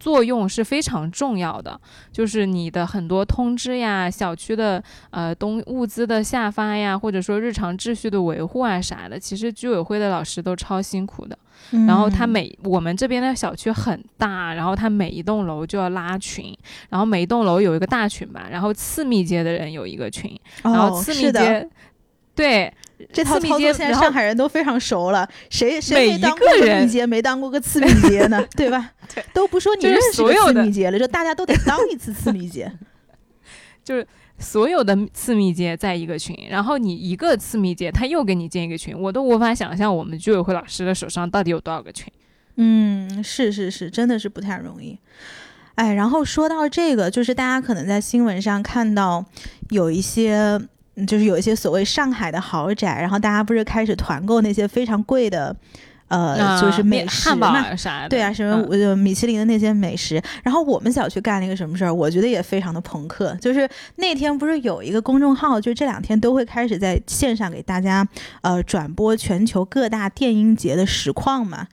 [0.00, 1.80] 作用是非常重要的。
[2.12, 11.38] 就是你的很多通知呀、小区的呃东物资的下发呀，或者说日常秩序的维护啊啥的，其实居委会的老师都超辛苦的。
[11.86, 16.56] 然后他每我们这边的小区很大，然后他每一栋楼就要拉群，
[16.88, 21.68] 然后每一栋楼有一个大群吧，然后次密接的人有一个群，然后次密接
[22.34, 22.72] 对。
[23.12, 28.44] 这套操作现在上海人都非常熟了，谁谁没当过次密接，没当过个次密接呢？
[28.56, 28.90] 对吧？
[29.32, 32.70] 都不说你认识次密接了，就大家都得当一次次密接。
[33.84, 34.06] 就是
[34.38, 42.12] 所有的次密接在一个群，然后你一个次密接，他又给你建一个群，我都无法想象我们居委会老师的手上到底有多少个群。
[42.56, 44.98] 嗯，是是是，真的是不太容易。
[45.76, 49.24] 哎，然后说到这个，就是大家可能在新闻上看到
[49.70, 50.60] 有一些。
[51.06, 55.54] 就是有一些所谓上海的豪宅，然后大家不是开始团购那些非常贵的，
[56.08, 60.20] 呃，就是美食嘛，啥的，对啊，什么米其林的那些美食。
[60.42, 63.34] 然后我们小区干了一个什么事儿，我觉得也非常的朋克。
[63.40, 68.06] 就是那天不是有一个公众号，就这两天都会开始在线上给大家
[68.42, 71.66] 呃转播全球各大电音节的实况嘛。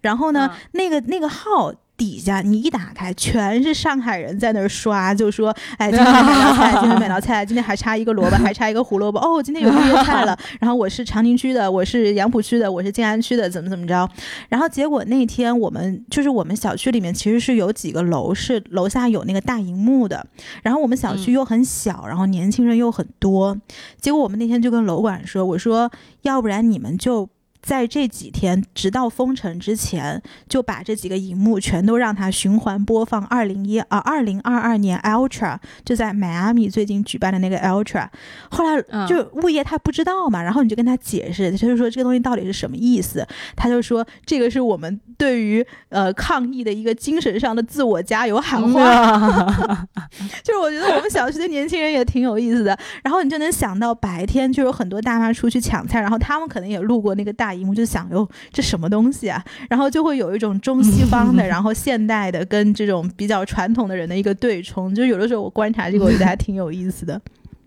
[0.00, 1.72] 然后呢，那个那个号。
[1.96, 9.20] 底下你一打开，全是上海人在那儿刷， 就说：“哎，今天买道菜，今天买道菜，今天还差一个萝卜， 还差一个胡萝卜。
[9.20, 10.36] 哦，今天有粤菜了。
[10.58, 14.08] 然后我是长宁区的，我是杨浦区的，我是静安区的，怎么怎么着？
[14.48, 20.26] 然后结果那天我们就是我们小区里面其实是有几个楼是楼下有那个大荧幕的，
[20.62, 23.56] 然后我们小区又很小，然后年轻人又很多，
[24.00, 25.90] 结果我们那天就跟楼管说：我说
[26.22, 27.28] 要不然你们就。
[27.62, 33.24] 在这几天，直到封城之前，就把这几个荧幕全都让它循环播放。
[33.26, 38.08] 二零一啊，二零二二年 Ultra 就在迈阿密最近举办的那个 Ultra，
[38.50, 43.24] 后来就物业他不知道嘛，然后你就跟他解释，他就说这个东西到底是什么意思？
[43.54, 49.86] 他就说这个是我们对于呃抗疫的一个精神上的自我加油喊话。
[50.42, 57.51] 就是我觉得我们小区的年轻人也挺有意思的，然后你就能想到白天就有很多大妈出去抢菜，然后他们可能也路过那个大。
[57.54, 59.42] 荧幕就想哟，这什么东西啊？
[59.68, 64.94] 然后就会有一种中西方的，然后现代的跟这种比较传统的人的一个对冲。
[64.94, 67.20] 就有的时候我观察这个，我觉得还挺有意思的。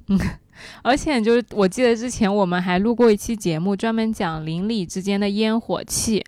[0.08, 0.20] 嗯，
[0.82, 6.24] 而且就是我记得之前我们还录过一期节目，专门讲邻里之间的烟火气。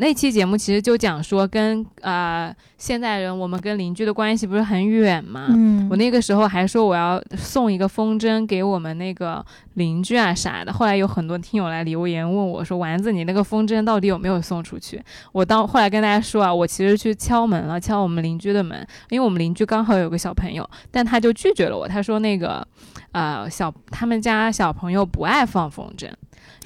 [0.00, 5.46] 那期节目其实就讲说，跟啊现代人，我们跟邻居的关系不是很远嘛。
[5.50, 5.88] 嗯。
[5.90, 10.72] 我那个时候还说我要送一个风筝给我们那个邻居啊啥的。
[10.72, 21.88] 后来有很多听友来留言问我说：“丸子，你那个风筝到底有没有送出去？”我当后来跟大家说啊，我其实去敲门了，敲我们邻居的门，因为我们邻居刚好有个小朋友，但他就拒绝了我。
[21.88, 22.64] 他说那个，
[23.12, 26.08] 呃，小他们家小朋友不爱放风筝。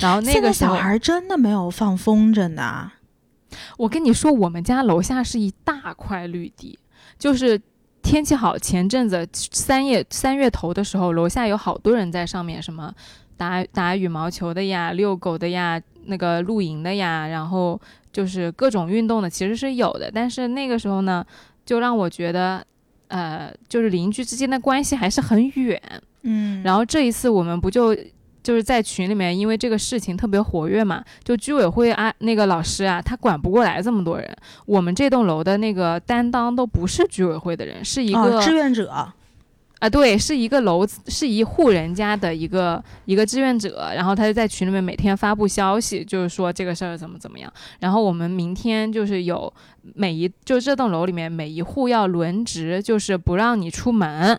[0.00, 2.90] 然后那个小孩真的没有放风筝的。
[3.76, 6.78] 我跟你说，我们家楼下是一大块绿地，
[7.18, 7.60] 就是
[8.02, 12.92] 天气好，前阵子三月三月头的时候，楼下有好多人在上面什么
[13.36, 17.80] 打打羽毛球的呀、遛狗的呀、那个露营的呀，然后
[18.12, 20.10] 就是各种运动的，其实是有的。
[20.12, 21.24] 但是那个时候呢，
[21.64, 22.64] 就让我觉得，
[23.08, 25.80] 呃，就是邻居之间的关系还是很远。
[26.22, 27.96] 嗯，然后这一次我们不就。
[28.42, 34.36] 就是在群里面，因为这个事情特别活跃嘛，就居委会啊那个老师啊，他管不过来这么多人。
[34.66, 39.14] 我们这栋楼的那个担当都不是居委会的人，是一个志愿者啊，
[39.90, 47.52] 对，是一个楼是一户人家的一个一个志愿者，然后他就在群里面每天发布消息，就是说这个事儿怎么怎么样。
[47.80, 49.52] 然后我们明天就是有
[49.94, 54.38] 每一就这栋楼里面每一户要轮值，就是不让你出门。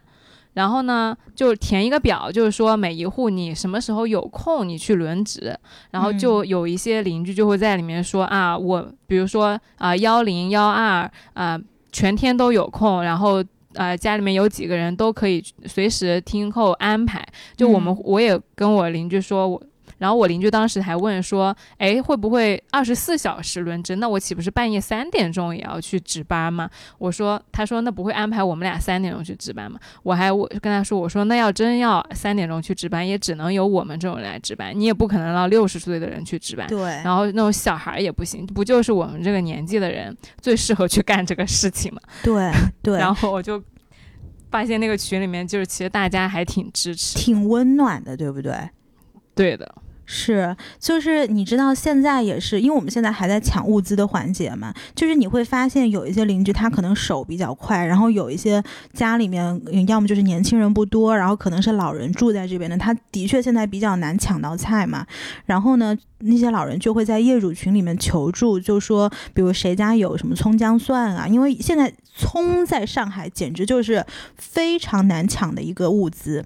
[0.54, 5.58] 然后呢，就填一个表，就是说每一户你什么时候有空你去轮值，
[5.92, 11.60] 然后就有一些邻居就会在里面说啊，我比如说啊幺零幺二啊
[11.92, 17.26] 全天都有空，然后呃家里面有几个人都可以随时听候安排。
[17.56, 19.62] 就我们我也跟我邻居说我。
[20.04, 23.96] 然后我邻居当时还问说：“哎，会不会二十四小时轮值？
[23.96, 36.68] 那我岂不是半夜三点钟也要去值班吗？”我说：“他说那不会安排我们俩三点钟去值班吗？”我还我跟他说：“我说那要真要三点钟去值班，也只能由我们这种人来值班，你也不可能让六十岁的人去值班。
[36.68, 42.02] 对，然后那种小孩也不行，不就是我们这个年纪的人最适合去干这个事情吗？
[42.22, 42.52] 对
[42.84, 42.98] 对。
[43.00, 43.64] 然后我就
[44.52, 48.54] 发现那个群里面就是其实大家还挺支持，挺温暖的，对不对？
[49.34, 49.74] 对的。
[50.16, 65.04] 是，就是你知道现在也是，因为我们现在还在抢物资的环节嘛，就是你会发现有一些邻居他可能手比较快，然后有一些家里面要么就是年轻人不多，然后可能是老人住在这边的，他的确现在比较难抢到菜嘛。
[65.46, 74.06] 然后呢，那些老人就会在业主群里面求助，就说比如谁家有什么葱姜蒜啊，因为现在葱在上海简直就是
[74.38, 76.46] 非常难抢的一个物资。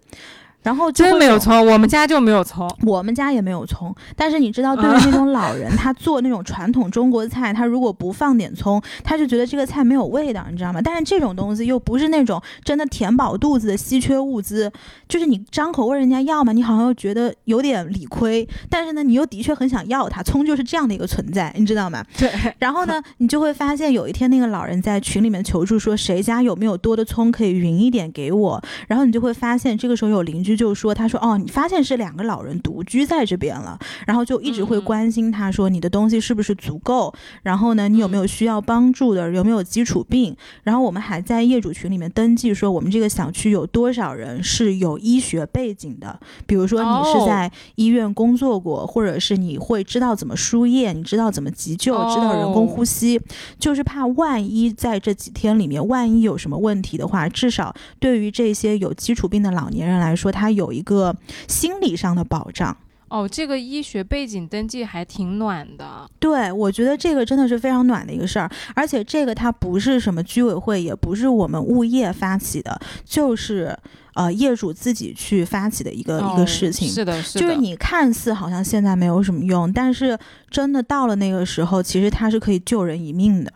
[0.68, 3.96] 然后真没有葱，我们家就没有葱，我们家也没有葱。
[4.18, 10.82] 但是你知道，对于那种 老人，他做那种传统中国菜，他如果不放点葱，他就觉得这个菜没有味道，你知道吗？
[10.84, 14.70] 但是这种东西又不是那种真的填饱肚子的稀缺物资，
[15.08, 20.22] 就是你张口问人家要嘛，你好像又觉得有点理亏，但是呢，你又的确很想要它。
[20.22, 22.04] 葱就是这样的一个存在，你知道吗？
[22.18, 22.30] 对。
[22.60, 28.62] 然后呢，你就会发现有一天那个老人在群里面求助，说谁家有没有多的葱可以匀一点给我。
[28.90, 30.57] 然后你就会发现这个时候有邻居。
[30.58, 33.78] 就说，他说，哦，你发现是两个老人独居在这边了，
[34.08, 53.22] 然后就一直会关心他，说你的东西是不是足够，然后呢，你有没有需要帮助的，有没有基础病，然后我们还在业主群里面登记，说我们这个小区有多少人是有医学背景的，比如说你是在医院工作过，或者是你会知道怎么输液，你知道怎么急救，知道人工呼吸，
[53.60, 60.47] 就是怕万一在这几天里面，万一有什么问题的话，至少对于这些有基础病的老年人来说，他。
[60.48, 61.14] 他有一个
[61.50, 62.76] 心理上的保障
[63.10, 66.10] 哦，这个医学背景登记还挺暖的。
[66.20, 73.78] 对，我觉得这个真的是非常暖的一个事儿，而且这个它不是什么居委会，也不是我们物业发起的，就是
[74.14, 76.88] 呃业主自己去发起的一个一个事情。
[76.88, 77.40] 是的，是的。
[77.42, 80.18] 就是你看似好像现在没有什么用，但是
[80.50, 83.52] 真的到了那个时候，其实它是可以救人一命的。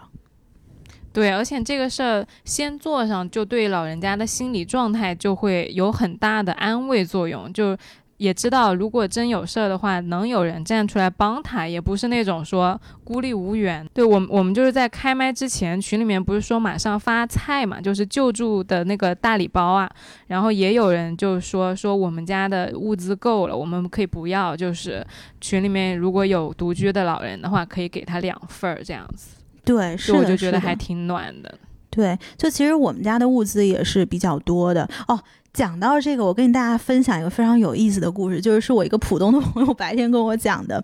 [1.14, 7.52] 对，而且这个事儿先做上，就对老人家的心理状态就会有很大的安慰作用。
[7.52, 7.78] 就
[8.16, 13.84] 也知道，如果真有事儿的话，能有人站出来帮他，也不是那种说孤立无援。
[13.94, 19.90] 对我，我们就是在开麦之前，群里面不是说马上发菜嘛，就是救助的那个大礼包啊。
[20.28, 24.56] 然后也有人就说说我们家的物资够了，我们可以不要。
[24.56, 25.06] 就是
[25.42, 29.41] 群里面如果有独居的老人的话，可以给他两份儿这样子。
[29.64, 31.58] 对，是我就觉得还挺暖的。
[31.90, 35.20] 对，就其实我们家的物资也是比较多的哦。
[35.54, 40.82] 讲到这个，我跟大家分享一个非常有意思的故事，就是是我一个浦东的朋友白天跟我讲的，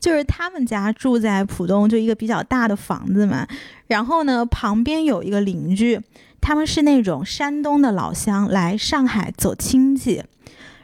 [0.00, 3.46] 就是他们家住在浦东，就一个比较大的房子嘛。
[3.86, 6.00] 然后呢，旁边有一个邻居，
[6.40, 10.20] 他们是那种山东的老乡来上海走亲戚，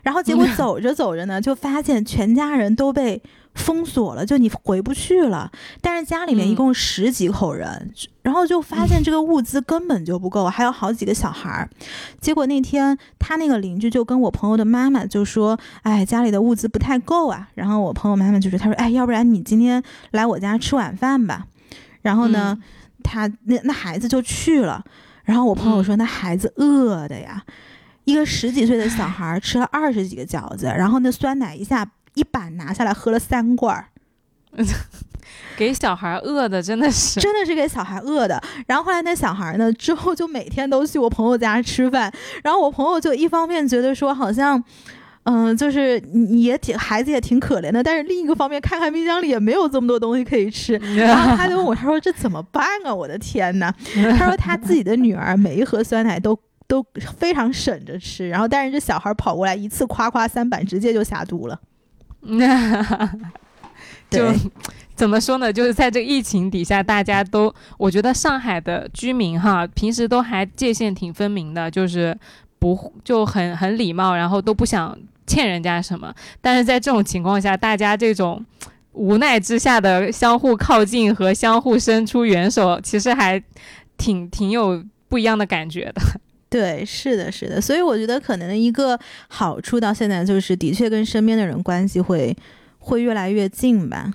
[0.05, 3.21] 然后结果走着走着呢，就发现全家人都被。
[3.57, 5.51] 封锁了，就你回不去了。
[5.81, 7.91] 但是家里面一共十几口人，
[8.23, 11.69] 然后就发现这个物资根本就不够，还有好几个小孩儿。
[12.21, 19.83] 结果那天他那个邻居就跟我朋友的妈妈就说：“哎，家里的物资不太够啊。”然后我朋友妈妈就说：“他说，哎，要不然你今天
[20.13, 21.47] 来我家吃晚饭吧。”
[22.03, 22.57] 然后呢，
[23.03, 24.85] 他那那孩子就去了。
[25.25, 27.43] 然后我朋友说：“那孩子饿的呀，
[28.05, 33.89] 一个十几岁的小孩吃了二十几个饺子，然后那酸奶一下。”一板拿下来喝了三罐儿，
[35.57, 38.43] 给小孩饿的真的是，真的是给小孩饿的。
[38.67, 42.13] 然后后来那小孩呢，之后就每天都去我朋友家吃饭。
[42.43, 44.63] 然后我朋友就一方面觉得说，好像，
[45.25, 45.99] 嗯，就是
[46.31, 50.75] 也挺孩子也挺可怜的，但是另一个方面，看看冰箱里也没有这么多东西可以吃。
[50.97, 52.95] 然后他就问我，他说这怎么办啊？
[52.95, 53.71] 我的天呐，
[54.19, 56.83] 他说他自己的女儿每一盒酸奶都都
[57.19, 61.61] 非常省着吃，然后但是这小孩跑过来一次夸夸三板，直接就下肚了。
[64.11, 64.33] 就
[64.95, 65.53] 怎么说呢？
[65.53, 72.17] 就是在这个疫情底下，大家都，我觉得上海的居民哈，平时都还界限挺分明的，就是
[72.59, 74.97] 不就很很礼貌，然后都不想
[75.27, 76.15] 欠人家什么。
[76.41, 78.43] 但是在这种情况下，大家这种
[78.93, 83.43] 无奈之下的相互靠近和相互伸出援手，其实还
[83.99, 86.01] 挺挺有不一样的感觉的。
[86.57, 88.99] 对，是的，是的，所以我觉得可能一个
[89.29, 92.35] 好处到现在就是，的确跟身边的人关系会
[92.79, 94.13] 会越来越近吧。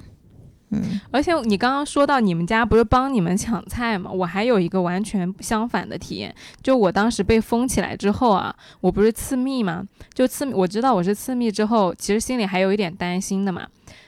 [0.74, 4.10] 嗯而且你刚刚说到你们家不是帮你们抢菜吗？
[4.10, 6.34] 我还有一个完全相反的体验，
[6.64, 9.86] 就我当时被封起来之后啊，我不是次密吗？
[10.14, 13.68] 就次，我知道我是次密之后，其实心里还有一点担心的嘛。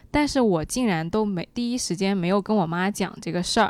[0.10, 3.70] 但是我竟然都没第一时间没有跟我妈讲这个事儿，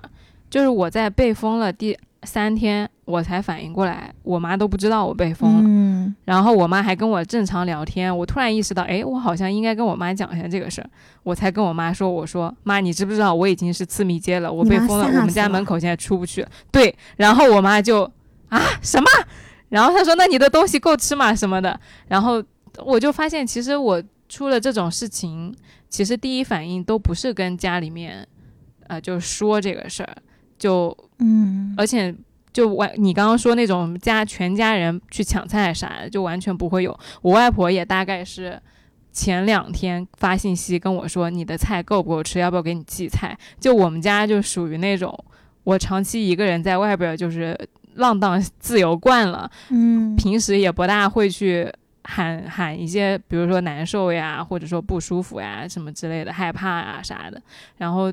[0.51, 5.62] 就是我在被封了第三天，我才反应过来，我妈都不知道我被封了。
[5.64, 5.93] 嗯
[6.26, 10.89] 然后我妈还跟我正常聊天，我突然意识到，哎，我好像应该跟我妈讲一下这个事儿，
[11.24, 16.45] 我才跟我妈说，我说妈，你知不知道我已经是次密接了，我被封了，我们家门口现在出不去。
[16.72, 18.10] 对，然后我妈就
[18.49, 19.08] 啊什么？
[19.70, 21.80] 然后她说那你的东西够吃吗什么的？
[22.08, 22.43] 然后
[22.86, 25.54] 我就发现，其实我出了这种事情，
[25.89, 28.28] 其实第一反应都不是跟家里面，
[28.88, 30.16] 呃，就说这个事儿，
[30.58, 32.14] 就嗯而且
[32.54, 36.97] 就完，你刚刚说那种家全家人去抢菜啥的，就完全不会有。
[37.22, 38.62] 我外婆也大概是
[39.12, 43.36] 前两天发信息跟我说，你的菜够不够吃，要不要给你寄菜？
[43.60, 45.18] 就我们家就属于那种，
[45.64, 47.58] 我长期一个人在外边儿就是
[47.95, 51.72] 浪荡自由惯了，嗯平时也不大会去
[52.04, 57.41] 喊喊一些，比如说难受呀，或者说不舒服呀什么之类的，害怕啊啥的。
[57.78, 58.12] 然后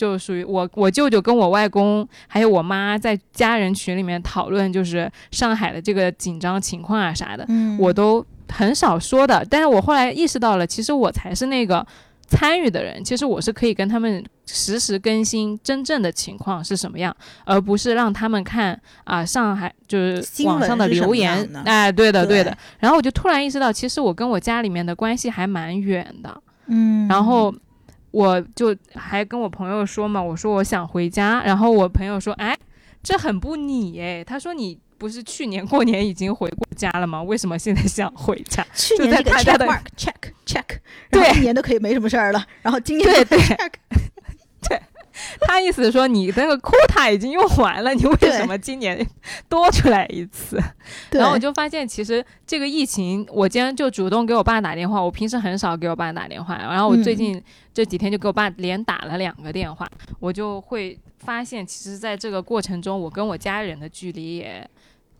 [0.00, 9.46] 就属于我我舅舅跟我外公还有我妈在家人群里面讨论，就是上海的这个紧张情况啊啥的，嗯我都很少说的。
[9.50, 11.86] 但是我后来意识到了，其实我才是那个。
[12.32, 17.12] 参与的人，其实我是可以跟他们实时更新真正的情况是什么样，
[17.44, 22.56] 而不是让他们看啊、上海就是网上的留言哎，对的，对对的。
[22.78, 26.40] 然后我就突然意识到，其实我跟我家里面的关系还蛮远的。
[26.68, 27.52] 嗯，然后
[28.10, 32.56] 我就还跟我朋友说嘛，我说我想回家，然后我朋友说，哎，
[33.02, 37.22] 这很不你哎，他说你不是去年过年已经回过家了吗？
[37.22, 38.62] 为什么现在想回家？
[38.74, 40.64] 就去年那个 check 的 mark check check，
[41.10, 43.70] 对一年都可以没什么事儿了，然后今年对对 check，
[45.42, 49.06] 他意思是说你那个 quota 已经用完了，你为什么今年
[49.48, 50.58] 多出来一次？
[51.12, 55.00] 然后我就发现，其实这个疫情，我今天就主动给我爸打电话。
[55.00, 57.42] 我平时很少给我爸打电话，然后我最嗯近
[57.72, 59.90] 这几天就给我爸连打了两个电话。
[60.18, 64.68] 我就会发现，其实在这个过程中，我跟我家人的距离也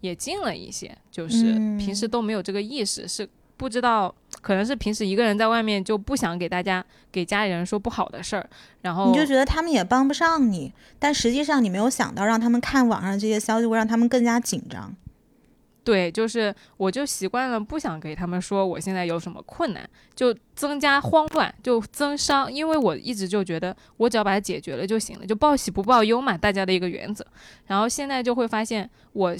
[0.00, 3.28] 也近了一些，就是嗯平时都没有这个意识，是
[3.60, 6.82] 不知道，可能是平时一个人在外面就不想给大家
[7.12, 8.48] 给家里人说不好的事儿，
[8.80, 14.96] 然后你就觉得他们也帮不上你，但实际上你没有想到让他们看网上这些消息会让他们更加紧张。
[15.84, 27.26] 对，就是我就习惯了不想给他们说我现在有什么困难，就增加慌乱，就增伤，因为我一直就觉得我只要把它解决了就行了，就报喜不报忧嘛，大家的一个原则。
[27.66, 29.36] 然后现在就会发现，我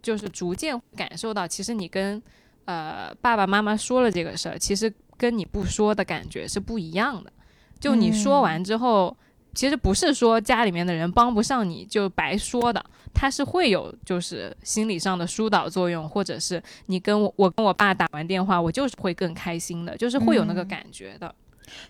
[0.00, 2.22] 就是逐渐感受到，其实你跟
[2.70, 7.32] 呃爸爸妈妈说了这个事儿，其实跟你不说的感觉是不一样的。
[7.80, 9.16] 就你说完之后，
[9.54, 21.34] 其实不是说家里面的人帮不上你就白说的，他是会有就是心理上的疏导作用，或者是你跟我我跟我爸打完电话，我就是会更开心的，就是会有那个嗯感觉的。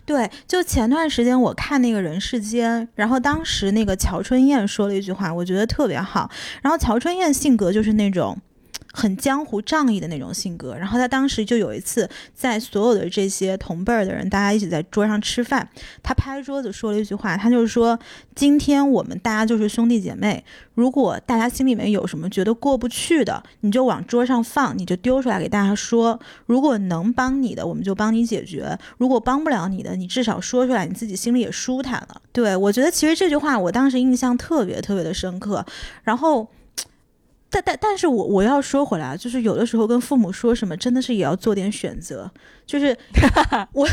[0.04, 6.30] 对，就前段时间我看那个人世间，然后当时那个乔春燕说了一句话，我觉得特别好。
[6.62, 8.36] 然后乔春燕性格就是那种
[8.92, 15.68] 很江湖仗义的那种性格，然后他当时就有一次在所有的这些同辈儿的人，大家一起在桌上吃饭，
[16.02, 17.98] 他拍桌子说了一句话，他就是说：
[18.34, 26.18] 今天我们大家就是兄弟姐妹，如果大家心里面有什么觉得过不去的，你就往桌上放，你就丢出来给大家说。
[26.46, 32.20] 如果能帮你的，我们就帮你解决；如果帮不了你的，你至少说出来，你自己心里也舒坦了。
[32.32, 35.64] 对我觉得其实这句话我当时印象特别特别的深刻。
[36.02, 36.48] 然后，
[37.50, 42.30] 但但但是我我要说回来，就是有的时候跟父母说什么，真的是也要做点选择。
[42.64, 42.96] 就是
[43.74, 43.88] 我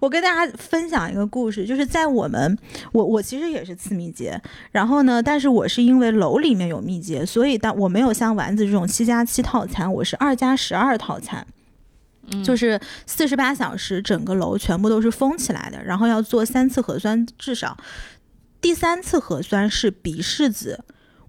[0.00, 2.56] 我跟大家分享一个故事，就是在我们
[2.92, 4.40] 我我其实也是次密接，
[4.70, 11.44] 然后呢，但是我是因为楼里面有密接，所以但我没有像丸子这种七加七套餐，我是二加十二套餐。
[12.30, 17.76] 嗯，就是四十八小时，整个楼全部都是封起来的，然后要做三次核酸，至少
[18.60, 20.84] 第三次核酸是鼻拭子。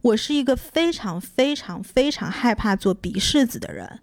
[0.06, 4.00] 我是一个非常非常非常害怕做鼻拭子的人，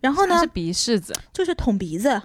[0.00, 2.20] 然后呢是，鼻拭子就是捅鼻子，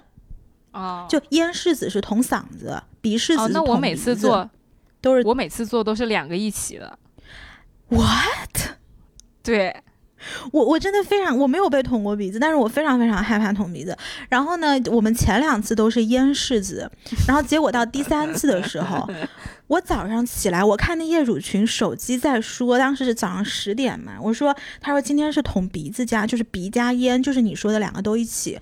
[0.72, 4.50] 哦，就咽拭子是捅嗓子，鼻拭子那我每次做，
[5.00, 6.98] 都是我每次做都是两个一起的。
[7.88, 8.76] what？
[9.42, 9.74] 对，
[10.52, 13.96] 我我真的非常我没有被捅过鼻子，但是我非常非常害怕捅鼻子。
[14.28, 16.90] 然后呢，我们前两次都是咽拭子，
[17.26, 19.08] 然后结果到第三次的时候，
[19.66, 28.60] 我早上起来我看那业主群手机在说，当时是早上十点嘛，我说他说今天是捅鼻子加就是鼻加咽，就是你说的两个都一起。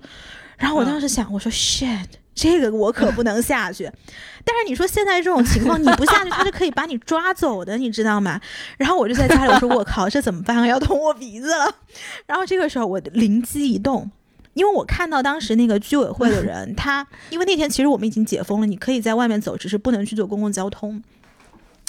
[0.57, 2.05] 然后我当时想，我说 shit。
[2.35, 3.83] 这个我可不能下去，
[4.43, 8.39] 但是你说现在这种情况，你不下去，他是可以把你抓走的，你知道吗？
[8.77, 10.67] 然后我就在家里，我说我靠，这怎么办啊？
[10.67, 11.75] 要捅我鼻子了。
[12.25, 14.09] 然后这个时候我灵机一动，
[14.53, 21.01] 因为我看到当时那个居委会的人，他因为那天其实我们已经解封了，你可以在外面走，只是不能去坐公共交通。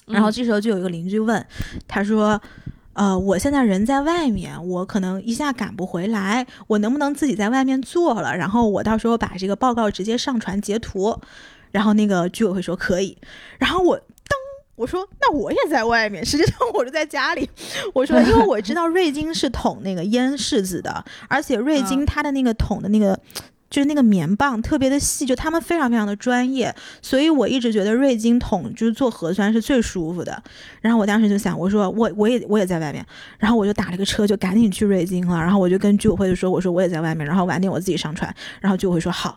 [0.07, 1.43] 然后这时候就有一个邻居问，
[1.89, 2.39] 他说
[2.95, 8.37] ：“呃，我现在人在外面，我可能一下赶不回来，我能不能自己在外面做了？
[8.37, 11.19] 然后我到时候把这个报告直接上传截图。”
[11.71, 13.19] 然后那个居委会说可以，
[13.59, 14.03] 然后我噔，
[14.77, 17.51] 我说那我也在外面，实际上我是在家里。
[17.93, 23.19] 我说因为我知道瑞金是捅那个烟柿子的，而且瑞金它的那个捅的那个。
[23.75, 26.73] 就是那个棉棒特别的细，就他们非常非常的专业，
[27.03, 30.41] 所以我一直觉得瑞金捅就是做核酸是最舒服的。
[30.81, 33.05] 然后我当时就想，我说我我也我也在外面，
[33.37, 35.37] 然后我就打了个车，就赶紧去瑞金了。
[35.41, 38.33] 然后我就跟居委会就说，我说我也在外面，然后晚点我自己上传。
[38.61, 39.37] 然后居委会说好。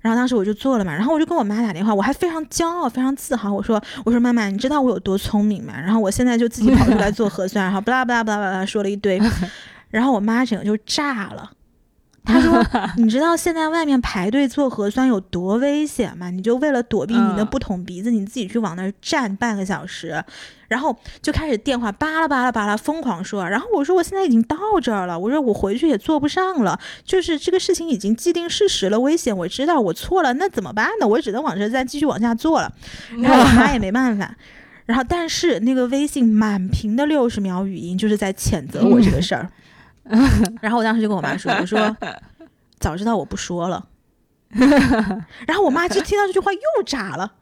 [0.00, 5.74] 然后当时我就做了嘛，然后我就跟我妈打电话，我还非常骄傲、非常自豪，我说我说妈妈，你知道我有多聪明吗？
[5.78, 9.20] 然后我现在就自己跑出来做核酸，然后巴拉巴拉巴拉巴拉说了一堆，
[9.90, 11.50] 然后我妈整个就炸了。
[12.28, 12.62] 她说：
[12.98, 16.30] “你知道现在外面排队做核酸有多危险吗？
[16.30, 20.22] 你就为了躲避你的嗯不捅鼻子，你自己去往那儿站半个小时，
[20.68, 23.48] 然后就开始电话巴拉巴拉巴拉疯狂说。
[23.48, 31.08] 然后我说我现在已经到这儿了，我说我回去也做不上了，就是这个事情已经既定事实了，危险我知道我错了，那怎么办呢？
[31.08, 32.70] 我只能往这再继续往下做了。
[33.22, 34.34] 然后我妈也没办法。”
[34.84, 39.46] 然后，但是那个微信满屏的六十秒语音就是在谴责我这个事儿。
[40.60, 41.96] 然后我当时就跟我妈说：“我说
[42.80, 43.86] 早知道我不说了。”
[45.46, 47.32] 然后我妈就听到这句话又炸了，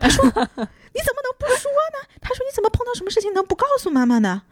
[0.00, 4.42] 她说：“你怎么能不说呢？”她说：“你怎么碰到什么事情能不告诉妈妈呢？”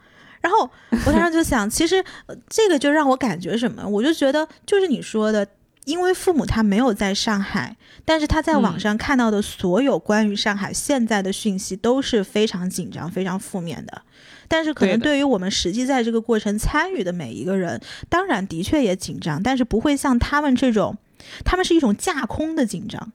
[0.41, 0.69] 然后
[1.05, 3.87] 我当时就想，其实、呃这个就让我感觉什么？
[3.87, 5.47] 我就觉得就是你说的，
[5.85, 14.01] 因为父母他没有在上海，但是他在网嗯上看到的所有关于上海现在的讯息都是非常紧张、非常负面的。
[14.47, 17.79] 但是可能对于我们实际在这个过程参与的每一个人，
[18.09, 20.97] 当然的确也紧张，但是不会像他们这种，
[21.43, 23.11] 他们是一种架空的紧张，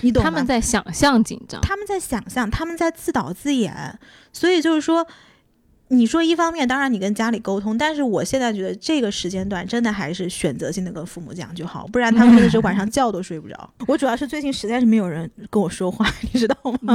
[0.00, 0.30] 你懂吗？
[0.30, 3.98] 他们在想象紧张，他们在想象，他们在自导自演，
[4.32, 5.06] 所以就是说，
[5.88, 13.70] 你说一方面，当然你跟家里沟通，但是我现在觉得这个时间段真的还是选择性的跟父母讲就好，不然他们真的是晚上觉都睡不着。
[13.86, 16.94] 我主要是最近实在是没有人跟我说话， 你知道吗？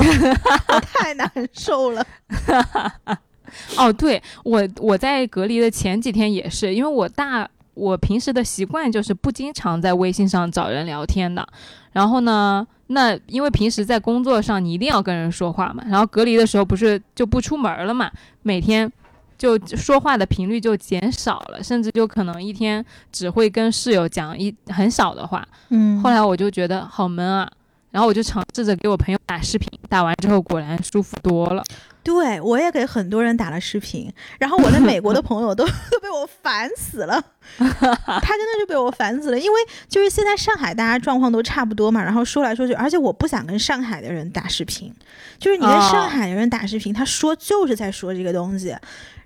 [0.67, 2.05] 我 太难受了。
[3.77, 11.47] 哦，对我我在隔离的前几天也是，因为我大我平时的习惯就是不经常在微信上找人聊天的。
[11.91, 18.11] 然后呢，那因为平时在工作上你一定要跟人说话嘛，然后隔离的时候不是就不出门了嘛，
[18.43, 18.91] 每天
[19.37, 25.47] 就说话的频率就减少了，甚至就可能一天只会跟室友讲一很少的话。
[25.69, 27.49] 嗯后来我就觉得好闷啊，
[27.91, 31.63] 然后我就尝试着给我朋友打视频，打完之后果然舒服多了。
[32.03, 37.21] 对我也给很多人打了视频，然后我在美国的朋友都 都被我烦死了，
[37.57, 44.93] 他真的是被我烦死了，因为就是现在上海大家状况都差不多嘛，然后说来说去，而且我不想跟上海的人打视频，
[45.37, 48.75] 就是你跟哦上海的人打视频，他说就是在说这个东西。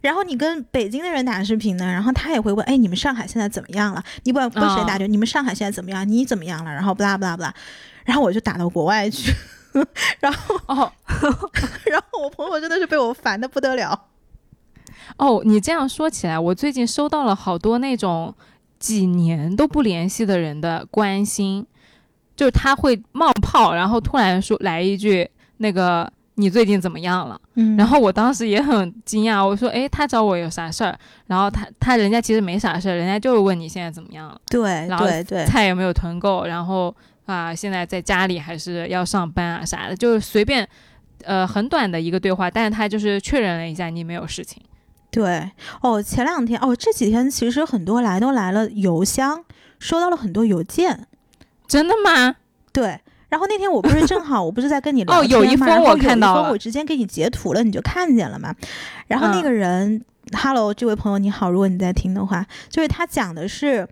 [0.02, 4.04] 然后你跟北京的人打视频呢，然后他也会问，哎，你们上海现在怎么样了？
[4.24, 6.06] 你不管跟谁打就、你们上海现在怎么样？
[6.06, 6.72] 你怎么样了？
[6.74, 7.54] 然后不拉不拉不拉，
[8.04, 9.32] 然后我就打到国外去，
[10.20, 10.92] 然后哦
[11.86, 14.08] 然后我朋友真的是被我烦的不得了。
[15.18, 18.34] 哦，你这样说起来，我最近收到了好多那种
[18.80, 21.66] 几年都不联系的人的关心，
[22.36, 27.40] 就是他会冒泡，然后突然说来一句那个你最近怎么样了？
[27.56, 30.98] 嗯然后我当时也很惊讶，我说诶，他找我有啥事儿？
[31.28, 36.96] 然后他他人家其实没啥事儿，人家就是问你现在怎么样了，对然后对对，菜有没有囤够，然后
[37.26, 40.68] 啊现在在家里还是要上班啊啥的，就是随便。
[41.26, 44.62] 呃，很短的一个对话，但是他就是确认了一下你没有事情。
[45.10, 45.50] 对
[45.80, 49.42] 哦，前两天哦，这几天其实很多来都来了邮箱，
[49.80, 51.08] 收到了很多邮件。
[51.66, 52.36] 真的吗？
[52.74, 53.00] 对，
[53.30, 58.54] 然后那天我不是正好我不是在跟你聊 哦有一封我看到了封我直接给你截图了，你就看见了嘛。
[59.08, 60.04] 然后那嗯个人、
[60.34, 63.88] 哈喽，这位朋友你好，如果你在听的话，就是他讲的是。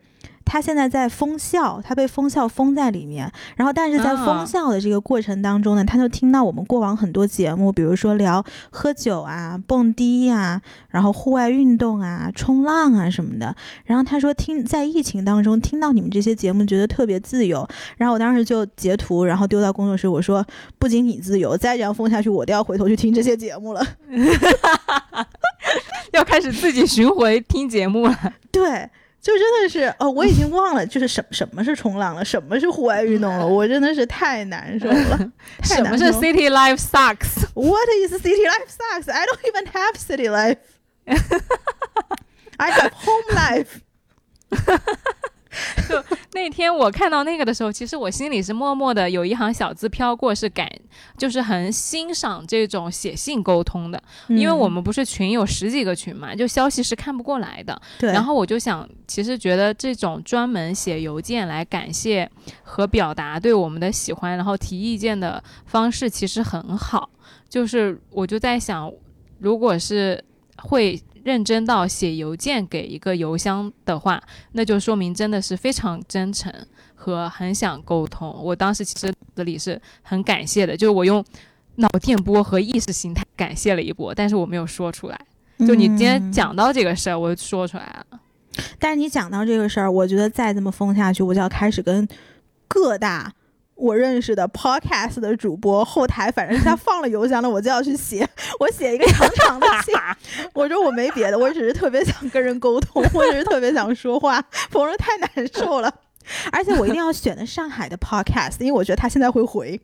[0.45, 3.31] 他现在在封校，他被封校封在里面。
[3.55, 13.55] 然后，但是在封校的这个过程当中呢，他就听到我们过往很多节目，比如说聊喝酒啊、蹦迪呀，然后户外运动啊、冲浪啊什么的。
[13.85, 17.67] 然后他说，听在疫情当中听到你们这些节目，觉得特别自由。
[17.97, 20.45] 然后我当时就截图，然后丢到工作室，我说，
[20.77, 23.85] 不仅你自由，再这样封下去，我都要回头去听这些节目了。
[26.11, 28.15] 要开始自己巡回听节目了。
[28.51, 28.89] 对。
[29.21, 35.31] 就真的是哦，我已经忘了，就是什什么是冲浪了，什么是户外运动了，我真的是太难受了。
[35.63, 39.11] 什么是 city life sucks？What is city life sucks?
[39.11, 40.57] I don't even have city life.
[42.57, 43.81] I have home life.
[45.89, 46.01] 就
[46.33, 50.65] 那天我看到那个的时候，其实我心里是默默的有一行小字飘过，是感，
[51.17, 57.79] 就是很欣赏这种写信沟通的，因为我们不是群有十几个群嘛，就消息是看不过来的。
[57.99, 58.11] 对。
[58.13, 62.29] 然后我就想，其实觉得这种专门写邮件来感谢
[62.63, 67.09] 和表达对我们的喜欢，然后提意见的方式其实很好。
[67.49, 68.89] 就是我就在想，
[69.39, 70.23] 如果是
[70.57, 70.97] 会。
[71.23, 74.21] 认真到写邮件给一个邮箱的话，
[74.53, 76.53] 那就说明真的是非常真诚
[76.95, 78.29] 和很想沟通。
[78.43, 81.23] 我当时其实这里是很感谢的，就是我用
[81.75, 85.19] 脑电波和意识形态感谢了一波，但是我没有说出来。
[85.59, 88.19] 就你今天讲到这个事儿，我就说出来了。
[88.79, 92.07] 但是你讲到这个事儿，我觉得再这么封下去，我就要开始跟
[92.67, 93.31] 各大。
[93.81, 98.27] 我认识的 podcast 的主播后台，反正他放了邮箱了，我就要去写。
[98.59, 99.95] 我写一个长长的信，
[100.53, 104.39] 我说我没别的，我只是特别想跟人沟通，我只是特别想说话。
[104.69, 105.91] 朋友太难受了，
[106.51, 109.81] 而且我一定要选的上海的 podcast，因为我觉得他现在会回。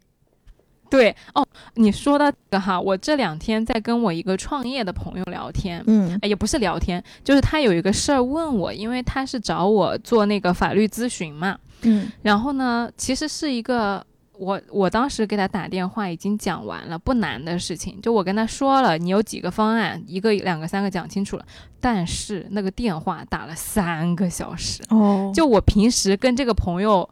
[0.89, 11.57] 对哦，你说的这个哈，我这两天在跟我一个创业的朋友聊天，嗯，也不是聊天，就是他有一个事儿问我，因为他是找我做那个法律咨询嘛。
[11.82, 21.45] 嗯，然后呢，其实是一个我我当时给他打电话已经讲完了，不难的事情，就我跟他说了，你有几个方案，一个两个三个讲清楚了，
[21.80, 27.09] 但是那个电话打了三个小时，哦，就我平时跟这个朋友，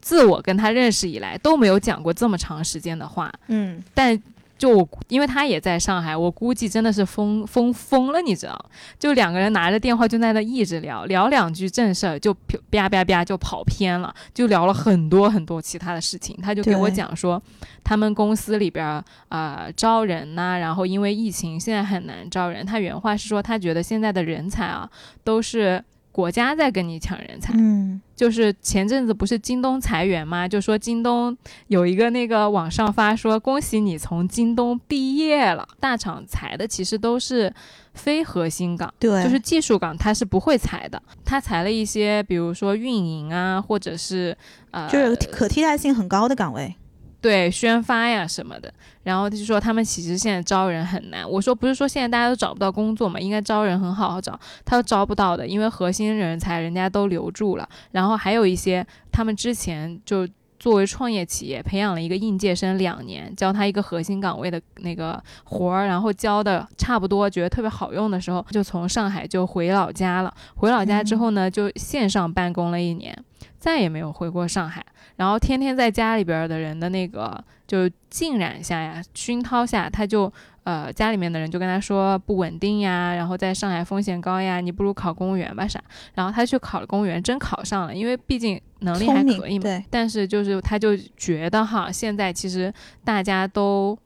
[0.00, 4.20] 自我跟他认识以来都没有讲过这么长时间的话，嗯，但。
[4.58, 8.70] 就我，因为他也在上海，我估计真的是疯疯疯了，你知道？
[8.98, 12.34] 就两个人拿着电话就在那一直聊，聊两句正事儿就
[12.68, 16.36] 啪啪啪就跑偏了，就聊了很多很多其他的事情。
[16.42, 17.40] 他就给我讲说，
[17.84, 22.66] 他们公司里边啊招人呐，然后因为疫情现在很难招人。
[22.66, 24.90] 他原话是说，他觉得现在的人才啊
[25.22, 25.84] 都是。
[26.18, 30.48] 国家在跟你抢人才，嗯，就是前阵子不是京东裁员吗？
[30.48, 31.38] 就说京东
[31.68, 35.64] 有一个那个网上发说，恭喜你从京东毕业了。
[35.78, 37.54] 大厂裁的其实都是
[37.94, 41.00] 非核心岗，对，就是技术岗，他是不会裁的。
[41.24, 44.36] 他裁了一些，比如说运营啊，或者是
[44.72, 46.74] 呃，就是可替代性很高的岗位。
[47.20, 51.28] 对宣发呀什么的，然后他就说他们其实现在招人很难。
[51.28, 54.38] 我说不是说现在大家都找不到工作嘛，应该招人很好好找。
[54.64, 57.68] 他说招不到的，因为核心人才人家都留住了。
[57.90, 60.28] 然后还有一些他们之前就
[60.60, 70.34] 作为创业企业培养了一个应届生两年，教他一个核心岗位的那个活儿，然后教的差不多，觉得特别好用的时候，就从上海就回老家了。
[70.56, 73.16] 回老家之后呢，就线上办公了一年，
[73.58, 74.84] 再也没有回过上海。
[75.16, 80.32] 然后天天在家里边的人的那个就浸染下呀，熏陶下，他就
[80.62, 85.82] 呃家里面的人就跟他说不稳定呀，然后在上海风险高呀，你不如考公务员吧啥。
[86.14, 89.64] 然后他去考了公务员，真考上了，因为毕竟能力还可以嘛。
[89.90, 92.72] 但是就是他就觉得哈，现在其实
[93.04, 93.98] 大家都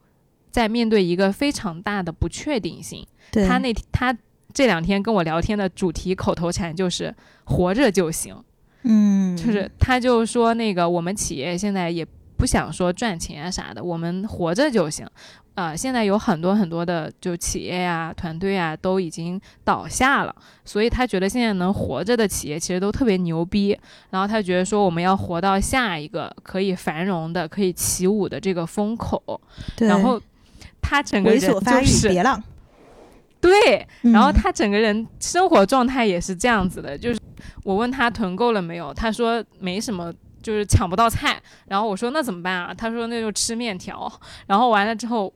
[0.51, 3.07] 在面对一个非常大的不确定性。
[3.47, 4.17] 他那他
[4.55, 8.35] 这两天跟我聊天的主题口头禅就是活着就行。
[8.85, 12.07] 嗯，就是他就说那个我们企业现在也
[12.37, 15.07] 不想说赚钱啊啥的，我们活着就行。
[15.55, 23.79] 啊，现在有很多很多的就企业呀、团队啊都已经倒下了，所以他觉得现在能活着的企业其实都特别牛逼。
[24.09, 29.23] 然后他觉得说我们要活到下一个可以繁荣的、可以起舞的这个风口。
[29.81, 30.19] 然后
[30.81, 32.43] 他整个人就是别浪。
[33.39, 37.21] 对，然后他整个人生活状态也是这样子的，就是。
[37.65, 41.41] 我问他囤够了没有，他说没什么，就是抢不到菜。
[41.67, 42.75] 然后我说那怎么办啊？
[42.75, 44.13] 他说那就吃面条。
[44.47, 45.33] 然后完了之后，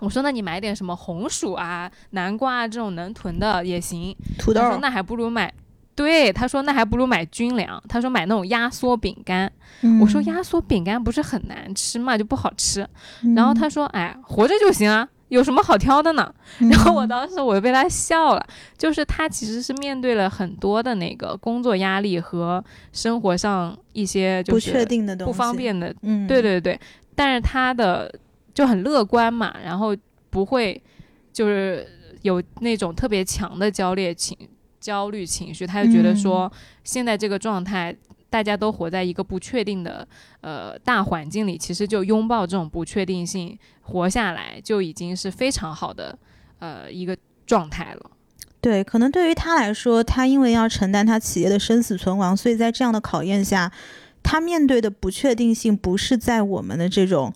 [0.00, 4.16] 我说那你买点什么红薯啊、南瓜啊这种能囤的也行。
[4.38, 4.60] 土豆。
[4.60, 5.52] 他说那还不如买，
[5.94, 7.80] 对，他说那还不如买军粮。
[7.88, 9.50] 他说买那种压缩饼干。
[10.00, 12.88] 我说压缩饼干不是很难吃嘛，就不好吃。
[13.36, 15.08] 然后他说哎，活着就行啊。
[15.34, 16.34] 有什么好挑的呢？
[16.60, 16.68] 嗯。
[16.70, 18.46] 然后我当时我就被他笑了，
[18.78, 26.78] 就是他其实是面对了很多的那个工作压力和生活上一些就不是确定的东西，不方，便的，嗯，对对对，
[27.14, 28.12] 但是他的
[28.54, 29.96] 就很乐观嘛，然后
[30.30, 30.80] 不会
[31.32, 31.86] 就是
[32.22, 34.36] 有那种特别强的焦虑情
[34.80, 36.50] 焦虑情绪，他就觉得说
[36.82, 37.94] 现在这个状态。
[38.34, 40.04] 大家都活在一个不确定的
[40.40, 46.18] 呃大环境里，其实就拥抱这种不确定性，活下来就已经是非常好的
[46.58, 47.16] 呃一个
[47.46, 48.10] 状态了。
[48.60, 53.70] 对，可能对于他来说，他因为要承担他企业的生死存亡，所以在这样的考验下，
[54.24, 57.32] 他面对的不确定性不是在我们的这种，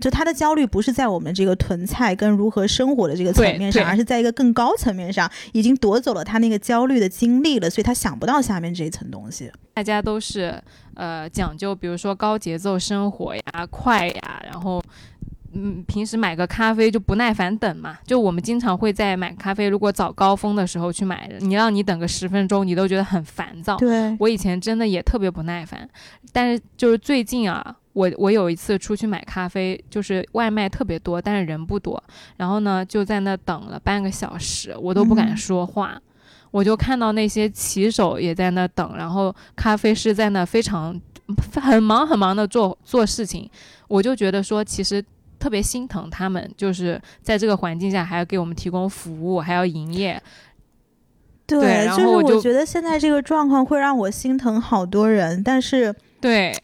[0.00, 9.50] 就他的焦虑不是在我们这个囤菜跟如何生活的这个层面上，而是在一个更高层面上，已经夺走了他那个焦虑的经历了，所以他想不到下面这一层东西。
[9.74, 10.60] 大家都是
[10.94, 14.82] 呃讲究，比如说高节奏生活呀、快呀，然后
[15.54, 17.98] 嗯，平时买个咖啡就不耐烦等嘛。
[18.04, 23.76] 就我们经常会在买咖啡，如果早高峰的时候去买，你让你等个十分钟，你都觉得很烦躁。
[23.76, 25.88] 对，我以前真的也特别不耐烦，
[26.32, 32.00] 但是就是最近啊，我我有一次出去买咖啡，就是外卖特别多，但是人不多，
[32.36, 35.36] 然后呢就在那等了半个小时，我都不敢嗯。
[35.36, 36.00] 说话。
[36.52, 40.98] 我就看到那些骑手也在那等，然后咖啡师在那非常
[41.60, 43.50] 很忙很忙的做做事情，
[43.88, 45.04] 我就觉得说其实
[45.38, 50.22] 特别心疼他们，就是在这个环境下还要给我们提供服务，还要营业，
[51.46, 56.54] 对，对然就是后我就我觉得现在这个状况会让我心疼好多人，但是对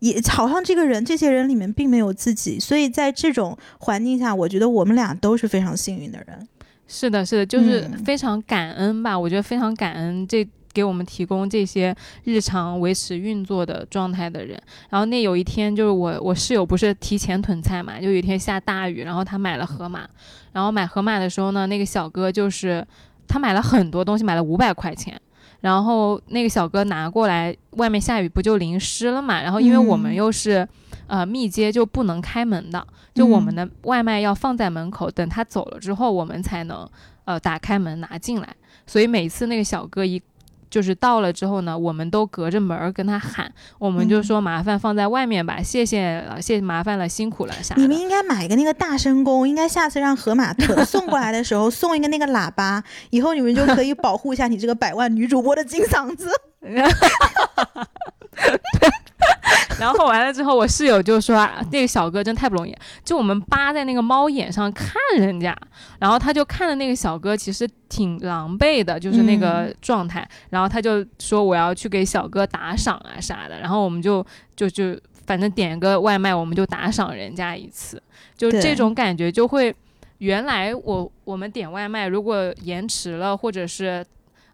[0.00, 6.48] 也好像这个人这些人里面并没有自己，所以在这种环境下，我觉得我们俩都是非常幸运的人。
[6.86, 9.18] 是的，是的，就是嗯非常感恩吧。
[9.18, 11.94] 我觉得非常感恩这给我们提供这些
[12.24, 14.58] 日常维持运作的状态的人。
[14.88, 20.08] 然后那有一天，就是我我室友不是提前囤菜嘛，就有一天下大雨，然后他买了河马，
[20.52, 22.86] 然后买河马的时候呢，那个小哥就是
[23.26, 25.20] 他买了很多东西，买了五百块钱。
[25.60, 29.42] 然后那个小哥拿过来，外面下雨不就淋湿了嘛？
[29.42, 30.66] 然后因为我们嗯又是、
[31.06, 36.88] 呃密接，就不能开门的，就我们嗯的外卖要放在门口，等他走了之后，我们才能
[37.24, 38.54] 呃打开门拿进来。
[38.86, 40.22] 所以每次那个小哥一
[40.70, 47.80] 就是到了之后呢，我们都隔着门儿跟他喊，我们就嗯说麻烦放在外面吧，谢谢了，谢麻烦了，辛苦了啥的。
[47.80, 56.28] 你们应该买一个那个大声公，应该下次让河马 特送过来的时候送一个那个喇叭，以后你们就可以保护一下你这个百万女主播的金嗓子。
[59.78, 65.56] 然后完了之后，我室友就说、啊、那个小哥真太不容易，就我们扒在那个猫眼上看人家，
[66.00, 74.24] 然后他就看的那个小哥其实挺狼狈的，就是那个状态，然后他就说我要去给小哥打赏啊啥的，然后我们就
[74.56, 78.02] 就就反正点个外卖，我们就打赏人家一次，
[78.36, 79.74] 就这种感觉就会，
[80.18, 84.04] 原来我我们点外卖如果延迟了或者是。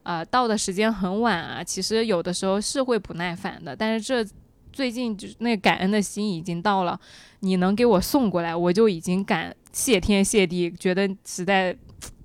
[0.06, 4.30] 呃，到的时间很晚啊，其实有的时候是会不耐烦的，但是这
[4.74, 6.98] 最近就是那个感恩的心已经到了，
[7.40, 11.74] 你能给我送过来，我就已经感谢天谢地，觉得实在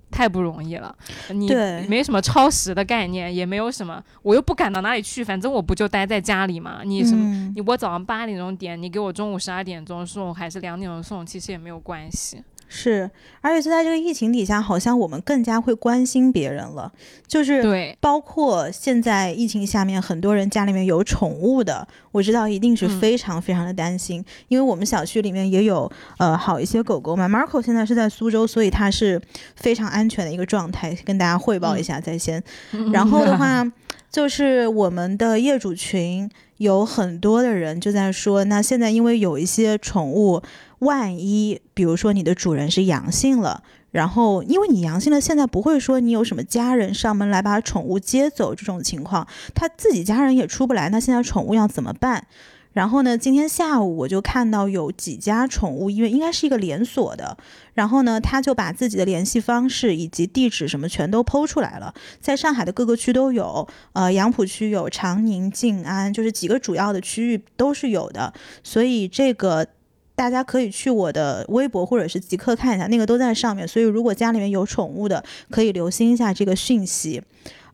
[0.10, 0.94] 太不容易了。
[1.30, 1.48] 你
[1.88, 6.82] 没什么超时的概念，也没有什么，我又不赶到哪里去，反正我不就待在家里嘛。
[6.84, 7.24] 你什么？
[7.24, 12.44] 嗯你我早上八点钟点，你给我中午十二点钟送，还是两点钟送，其实也没有关系。
[12.72, 13.10] 是，
[13.42, 16.92] 而且就在这个疫情底下，好像我们更加会关心别人了，
[17.28, 27.28] 就是对，包括现在疫情下面，很多人家里面有宠物的，我知道一定是嗯非常非常的担心，因为我们小区里面也有呃好一些狗狗嘛。
[27.28, 29.20] Marco 现在是在苏州，所以它是
[29.56, 32.44] 非常安全的一个状态，跟大家汇报一下在先。
[32.94, 33.66] 然后的话，
[34.12, 40.42] 就是我们的业主群有很多的人就在说，那现在因为有一些宠物，
[40.80, 43.64] 万一比如说你的主人是阳性了。
[43.92, 52.28] 然后，因为你阳性了，现在不会说你有什么家人上门来把宠物接走这种情况，他自己家人也出不来，那现在宠物要怎么办？
[52.72, 57.38] 然后呢，今天下午我就看到有几家宠物医院，应该是一个连锁的，
[57.74, 69.68] 然后呢，他就把自己的联系方式以及地址什么全都剖出来了，在上海的各个区都有，呃，杨浦区有，长宁、静安，就是几个主要的区域都是有的，所以这个。
[70.16, 73.66] 大家可以去我的微博或者是极客看一下，那个都在上面。
[73.66, 77.24] 所以如果家里面有宠物的，可以留心一下这个讯息。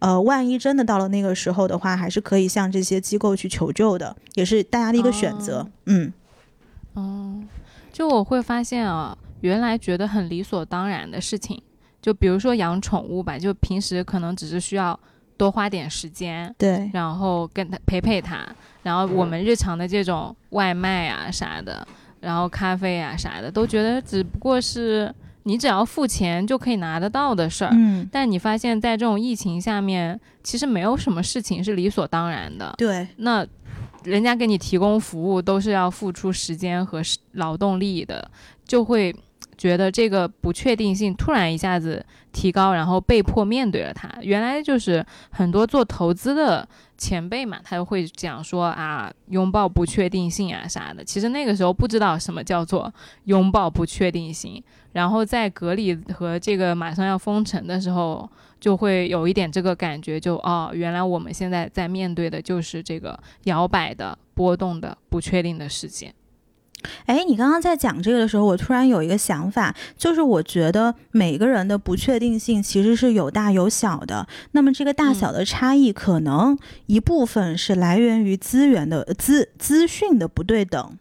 [0.06, 5.62] 呃，万一真的到了那个时候的话，还是可以向这些机构去求救的，也是大家的一个选择。
[5.62, 6.14] 哦嗯，
[6.94, 7.44] 哦，
[7.92, 11.60] 就我会发现啊，原来觉得很理所当然的事情，
[12.04, 15.00] 就比如说养宠物吧，就平时可能只是需要
[15.38, 18.48] 多花点时间，对，然后跟它陪陪它，
[18.84, 21.88] 然后我们日常的这种外卖啊啥的，
[22.20, 25.12] 然后咖啡啊啥的，都觉得只不过是
[25.48, 27.72] 你只要付钱就可以拿得到的事儿。
[27.74, 32.74] 嗯，但你发现，在这种疫情下面，其实没有什么事情是理所当然的。
[32.78, 33.46] 对，那
[34.04, 37.02] 人家给你提供服务都是要付出时间和
[37.34, 38.30] 劳动力的，
[38.66, 39.16] 就会
[39.58, 44.10] 觉得这个不确定性突然一下子提高，然后被迫面对了它。
[44.22, 46.68] 原来就是很多做投资的
[46.98, 51.04] 前辈嘛，他就会讲说啊，拥抱不确定性啊啥的。
[51.04, 52.94] 其实那个时候不知道什么叫做
[53.26, 54.62] 拥抱不确定性，
[54.92, 58.30] 然后在隔离和这个马上要封城的时候，
[58.60, 66.14] 就会有一点这个感觉就，哦，原来我们现在在面对的就是这个摇摆的、波动的、不确定的世界。
[67.06, 74.28] 哎，你刚刚在讲这个的时候，我突然有一个想法，就是我觉得每个人的不确定性其实是有大有小的。
[74.52, 76.58] 那么这个大小的差异，可能
[76.88, 80.98] 一部分是来源于资源的资资讯的不对等。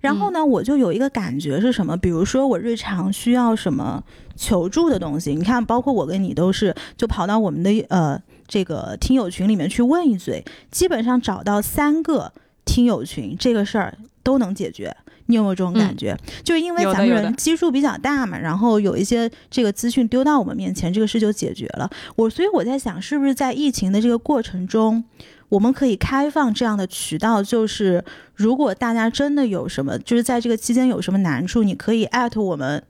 [0.00, 1.96] 然后呢，我就有一个感觉是什么？
[1.96, 4.02] 比如说我日常需要什么
[4.36, 12.32] 求助的东西，你看，包括我跟你都是，就跑到我们的呃这个听友群里面去问一嘴，基本上找到三个
[12.64, 14.96] 听友群，这个事儿都能解决。
[15.28, 16.16] 你有没有这种感觉？
[16.42, 21.88] 就是因为咱们人基数比较大嘛，然后有一些这个资讯丢到我们面前，这个事就解决了。
[22.16, 25.04] 我所以我在想，是不是在疫情的这个过程中，
[25.48, 28.04] 我们可以开放这样的渠道，就是
[28.34, 32.82] 如果大家真的有什么，就是在这个期间有什么难处，你可以艾特我们。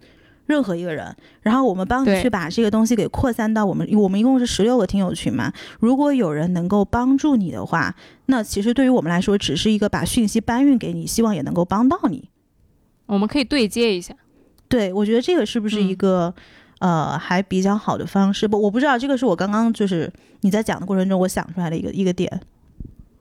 [0.48, 5.52] 任何一个人，然后我们帮你去把这个东西给扩散到我们，我们一共是十六个听友群嘛。
[5.78, 7.94] 如果有人能够帮助你的话，
[8.26, 12.30] 那其实对于我们来说，只是一个把讯息搬运给你，希望也能够帮到你。
[13.06, 14.14] 我们可以对接一下。
[14.68, 16.34] 对，我觉得这个是不是一个、
[16.80, 18.48] 呃还比较好的方式？
[18.48, 22.40] 不，我不知道，这个是我刚刚就是你在讲的过程中我想出来的一个一个点。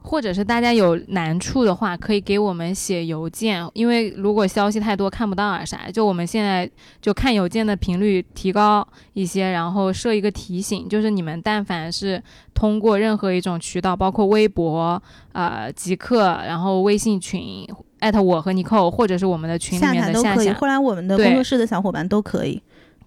[0.07, 6.69] 或者是大家有难处的话，可以给我们写邮件，因为如果消息太多看不到啊啥，就我们现在
[7.01, 15.01] 就看邮件的频率提高一些，然后设一个提醒，就是你们但凡是通过任何一种渠道，包括微博、
[15.33, 17.67] 呃极客，然后微信群
[17.99, 22.61] 艾特我和尼寇，或者是我们的群里面的下下，后来我们的工作室的小伙伴都可以。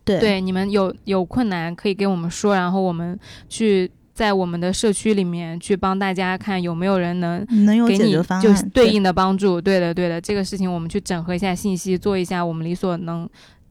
[0.05, 0.19] 对。
[0.19, 3.91] 对你们有有困难可以给我们说，然后我们去
[4.21, 9.59] 在我们的社区里面去帮大家看有没有人能能有给你解决方案，就是对应的帮助。
[9.59, 13.27] 对的，对的，这个事情我们去整合一下信息，做一下我们力所能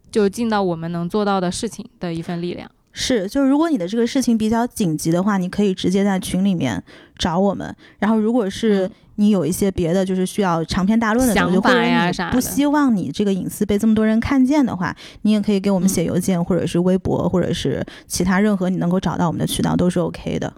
[0.09, 2.67] 就尽到我们能做到的事情的一份力量。
[3.01, 6.83] 是，就是如果你的这个事情比较紧急的话，你可以直接在群里面
[7.17, 7.73] 找我们。
[7.97, 20.53] 然后，如果是嗯你有一些别的，就是需要长篇大论的东西，想法或者你不呀啥的希望你这个隐私被这么多人看见的话，你也可以给我们嗯写邮件，或者是微博，或者是其他任何你能够找到我们的渠道都是 OK 的。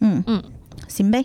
[0.00, 0.42] 嗯嗯，
[0.88, 1.24] 行呗。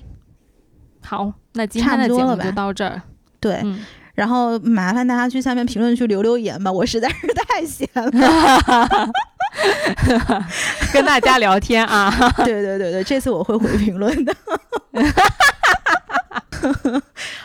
[1.01, 3.01] 好，那今天的节目就到这儿。
[3.39, 3.80] 对，嗯，
[4.13, 8.11] 然后麻烦大家去下面评论区留留言吧，我实在是太闲了。
[10.93, 12.13] 跟大家聊天啊。
[12.43, 14.35] 对对对对，这次我会回评论的。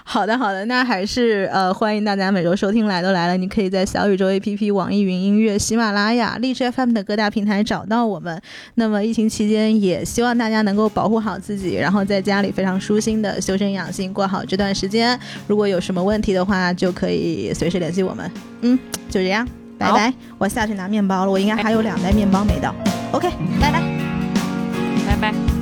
[0.05, 8.41] 好的好的，那还是呃欢迎大家每周收听来都来了，你可以在小宇宙 APP、网易云音乐、喜马拉雅、荔枝 FM 的各大平台找到我们。
[8.75, 15.19] 那么疫情期间，也希望大家能够保护好自己，然后在家里非常舒心的修身养性，过好这段时间。
[15.47, 18.31] 如果有什么问题的话，就可以随时联系我们。
[18.63, 18.79] 嗯，
[19.09, 19.47] 就这样，
[19.79, 20.13] 拜拜。
[20.39, 22.75] 我下去拿面包了，我应该还有两袋面包没到。
[23.13, 23.81] OK，拜拜。
[25.07, 25.62] 拜拜。